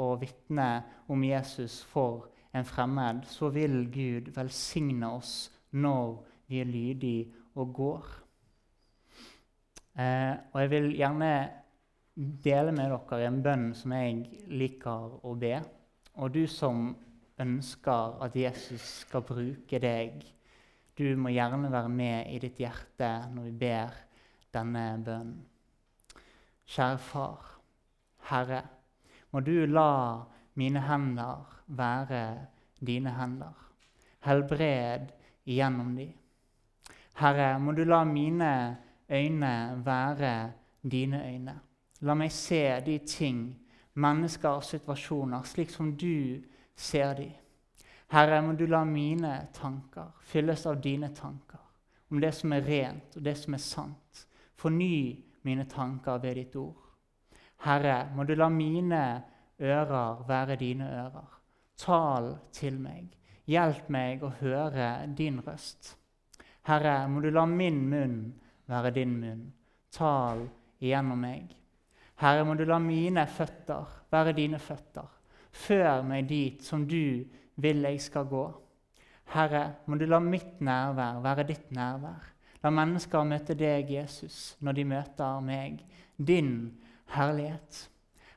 å 0.00 0.08
vitne 0.18 0.68
om 1.12 1.24
Jesus 1.24 1.82
for 1.92 2.30
en 2.56 2.64
fremmed, 2.66 3.26
så 3.28 3.52
vil 3.54 3.84
Gud 3.92 4.32
velsigne 4.34 5.12
oss 5.18 5.50
når 5.70 6.16
vi 6.48 6.62
er 6.62 6.70
lydige 6.72 7.28
og 7.58 7.74
går. 7.76 8.08
Eh, 9.98 10.34
og 10.52 10.60
jeg 10.62 10.70
vil 10.72 10.88
gjerne 10.96 11.32
dele 12.16 12.72
med 12.74 12.90
dere 12.90 13.26
en 13.28 13.42
bønn 13.42 13.68
som 13.76 13.94
jeg 13.94 14.46
liker 14.50 15.20
å 15.26 15.34
be. 15.38 15.58
Og 16.18 16.34
du 16.34 16.46
som 16.50 16.90
ønsker 17.38 18.18
at 18.24 18.34
Jesus 18.34 18.82
skal 19.04 19.22
bruke 19.26 19.78
deg, 19.82 20.24
du 20.98 21.16
må 21.16 21.30
gjerne 21.30 21.70
være 21.72 21.88
med 21.88 22.32
i 22.32 22.40
ditt 22.42 22.58
hjerte 22.58 23.10
når 23.34 23.48
vi 23.48 23.52
ber 23.60 23.94
denne 24.54 24.84
bønnen. 25.04 25.38
Kjære 26.68 26.98
Far, 27.00 27.44
Herre, 28.28 28.62
må 29.32 29.40
du 29.40 29.64
la 29.66 30.24
mine 30.58 30.82
hender 30.84 31.46
være 31.66 32.46
dine 32.86 33.14
hender. 33.16 33.54
Helbred 34.26 35.08
igjennom 35.46 35.94
de. 35.96 36.08
Herre, 37.18 37.58
må 37.58 37.72
du 37.72 37.84
la 37.84 38.04
mine 38.04 38.76
øyne 39.08 39.82
være 39.84 40.52
dine 40.82 41.22
øyne. 41.24 41.58
La 42.00 42.14
meg 42.14 42.32
se 42.32 42.80
de 42.86 42.98
ting, 42.98 43.56
mennesker 43.94 44.48
og 44.48 44.64
situasjoner, 44.64 45.42
slik 45.42 45.70
som 45.70 45.96
du 45.96 46.42
ser 46.76 47.14
de. 47.18 47.32
Herre, 48.08 48.40
må 48.42 48.54
du 48.56 48.66
la 48.66 48.84
mine 48.88 49.34
tanker 49.52 50.14
fylles 50.24 50.64
av 50.66 50.80
dine 50.80 51.10
tanker, 51.14 51.60
om 52.08 52.20
det 52.20 52.32
som 52.36 52.52
er 52.56 52.64
rent 52.64 53.18
og 53.18 53.24
det 53.24 53.34
som 53.36 53.56
er 53.56 53.62
sant. 53.62 54.22
Forny 54.58 55.18
mine 55.44 55.66
tanker 55.68 56.18
ved 56.22 56.40
ditt 56.40 56.56
ord. 56.56 56.88
Herre, 57.66 58.08
må 58.14 58.24
du 58.24 58.34
la 58.34 58.48
mine 58.48 59.02
ører 59.60 60.24
være 60.28 60.56
dine 60.56 60.88
ører. 60.88 61.36
Tal 61.78 62.32
til 62.52 62.78
meg. 62.80 63.12
Hjelp 63.48 63.88
meg 63.92 64.24
å 64.24 64.32
høre 64.40 64.88
din 65.16 65.40
røst. 65.44 65.94
Herre, 66.68 67.06
må 67.08 67.20
du 67.24 67.30
la 67.32 67.46
min 67.48 67.84
munn 67.88 68.18
være 68.68 68.92
din 68.96 69.14
munn. 69.20 69.46
Tal 69.92 70.46
igjennom 70.80 71.20
meg. 71.22 71.54
Herre, 72.20 72.44
må 72.44 72.56
du 72.58 72.64
la 72.68 72.80
mine 72.82 73.24
føtter 73.30 73.98
være 74.10 74.34
dine 74.36 74.58
føtter. 74.58 75.06
Før 75.52 76.02
meg 76.06 76.28
dit 76.28 76.62
som 76.64 76.84
du 76.86 77.24
vil 77.58 77.84
jeg 77.86 78.00
skal 78.02 78.28
gå. 78.30 78.46
Herre, 79.34 79.64
må 79.86 79.98
du 79.98 80.06
la 80.08 80.20
mitt 80.24 80.60
nærvær 80.64 81.20
være 81.24 81.44
ditt 81.50 81.70
nærvær. 81.74 82.32
La 82.62 82.70
mennesker 82.74 83.26
møte 83.28 83.54
deg, 83.58 83.90
Jesus, 83.92 84.56
når 84.64 84.78
de 84.78 84.84
møter 84.88 85.42
meg, 85.44 85.82
din 86.16 86.72
herlighet. 87.14 87.84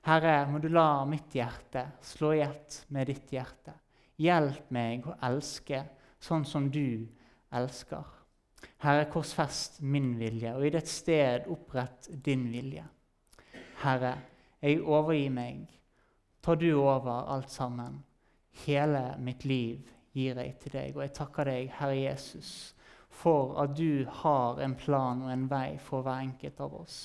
Herre, 0.05 0.45
må 0.49 0.59
du 0.61 0.67
la 0.69 1.05
mitt 1.09 1.33
hjerte 1.37 1.85
slå 2.05 2.33
i 2.37 2.43
ett 2.45 2.81
med 2.93 3.09
ditt 3.09 3.33
hjerte. 3.33 3.73
Hjelp 4.21 4.69
meg 4.73 5.07
å 5.09 5.17
elske 5.25 5.83
sånn 6.21 6.45
som 6.45 6.69
du 6.73 7.07
elsker. 7.53 8.05
Herre, 8.81 9.07
korsfest 9.13 9.79
min 9.81 10.13
vilje, 10.19 10.53
og 10.57 10.65
i 10.65 10.73
ditt 10.73 10.89
sted 10.89 11.47
opprett 11.49 12.09
din 12.25 12.47
vilje. 12.53 12.85
Herre, 13.81 14.15
jeg 14.61 14.81
overgir 14.81 15.33
meg. 15.33 15.65
Ta 16.41 16.55
du 16.57 16.69
over 16.75 17.29
alt 17.31 17.49
sammen. 17.53 18.01
Hele 18.65 19.15
mitt 19.19 19.45
liv 19.45 19.79
gir 20.13 20.37
jeg 20.37 20.55
til 20.59 20.75
deg. 20.75 20.95
Og 20.95 21.05
jeg 21.05 21.13
takker 21.15 21.49
deg, 21.49 21.71
Herre 21.79 21.97
Jesus, 21.97 22.51
for 23.09 23.55
at 23.63 23.75
du 23.77 24.05
har 24.21 24.61
en 24.63 24.75
plan 24.75 25.23
og 25.25 25.31
en 25.33 25.47
vei 25.51 25.77
for 25.81 26.05
hver 26.05 26.23
enkelt 26.27 26.61
av 26.63 26.77
oss. 26.81 26.99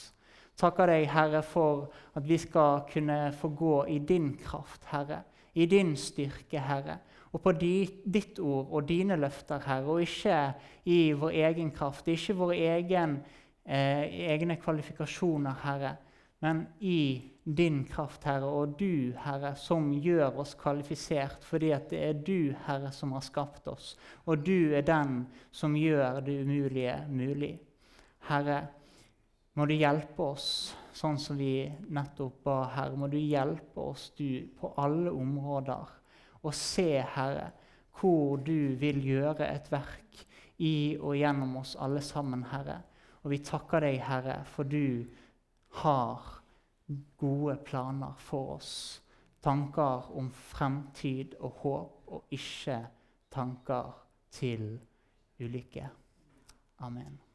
Takker 0.57 0.89
deg, 0.89 1.09
Herre, 1.13 1.43
for 1.45 1.91
at 2.17 2.25
vi 2.27 2.39
skal 2.41 2.87
kunne 2.91 3.19
få 3.37 3.53
gå 3.57 3.77
i 3.93 3.99
din 3.99 4.33
kraft, 4.41 4.89
Herre. 4.93 5.23
I 5.55 5.67
din 5.69 5.95
styrke, 5.97 6.61
Herre. 6.61 6.99
Og 7.33 7.43
på 7.45 7.53
ditt 7.53 8.39
ord 8.41 8.73
og 8.73 8.89
dine 8.89 9.17
løfter, 9.21 9.61
Herre, 9.67 9.93
og 9.93 10.03
ikke 10.05 10.41
i 10.89 11.13
vår 11.13 11.37
egen 11.51 11.71
kraft. 11.77 12.09
Ikke 12.09 12.37
våre 12.37 12.57
egen, 12.57 13.19
eh, 13.65 14.33
egne 14.33 14.57
kvalifikasjoner, 14.57 15.63
Herre 15.63 15.97
men 16.45 16.67
i 16.81 16.99
din 17.47 17.85
kraft, 17.87 18.25
Herre, 18.27 18.49
og 18.51 18.75
du, 18.79 19.15
Herre, 19.23 19.53
som 19.55 19.93
gjør 19.95 20.41
oss 20.43 20.57
kvalifisert, 20.59 21.45
fordi 21.47 21.71
at 21.77 21.91
det 21.93 22.01
er 22.03 22.17
du, 22.27 22.55
Herre, 22.67 22.91
som 22.93 23.13
har 23.15 23.23
skapt 23.23 23.69
oss, 23.71 23.93
og 24.27 24.43
du 24.43 24.75
er 24.75 24.83
den 24.87 25.21
som 25.55 25.77
gjør 25.79 26.19
det 26.27 26.41
umulige 26.43 26.97
mulig. 27.07 27.53
Herre, 28.27 28.65
må 29.55 29.69
du 29.71 29.77
hjelpe 29.77 30.27
oss, 30.35 30.49
sånn 30.93 31.21
som 31.23 31.39
vi 31.39 31.69
nettopp 31.95 32.43
ba, 32.45 32.57
Herre. 32.75 32.99
Må 32.99 33.07
du 33.13 33.17
hjelpe 33.21 33.85
oss, 33.93 34.11
du, 34.19 34.51
på 34.59 34.73
alle 34.83 35.13
områder, 35.15 35.92
og 36.42 36.55
se, 36.55 36.90
Herre, 37.15 37.53
hvor 37.97 38.42
du 38.42 38.75
vil 38.81 38.99
gjøre 39.07 39.47
et 39.47 39.71
verk 39.73 40.27
i 40.67 40.97
og 40.99 41.15
gjennom 41.17 41.61
oss 41.63 41.77
alle 41.81 42.03
sammen, 42.05 42.42
Herre. 42.51 42.81
Og 43.23 43.31
vi 43.33 43.40
takker 43.47 43.87
deg, 43.87 44.03
Herre, 44.05 44.40
for 44.51 44.69
du 44.69 45.07
har 45.85 46.36
gode 47.19 47.57
planer 47.65 48.15
for 48.19 48.57
oss. 48.57 49.03
Tanker 49.43 50.11
om 50.19 50.31
fremtid 50.31 51.37
og 51.41 51.51
håp, 51.63 52.03
og 52.07 52.25
ikke 52.31 52.81
tanker 53.31 53.93
til 54.31 54.79
ulykke. 55.41 55.89
Amen. 56.79 57.25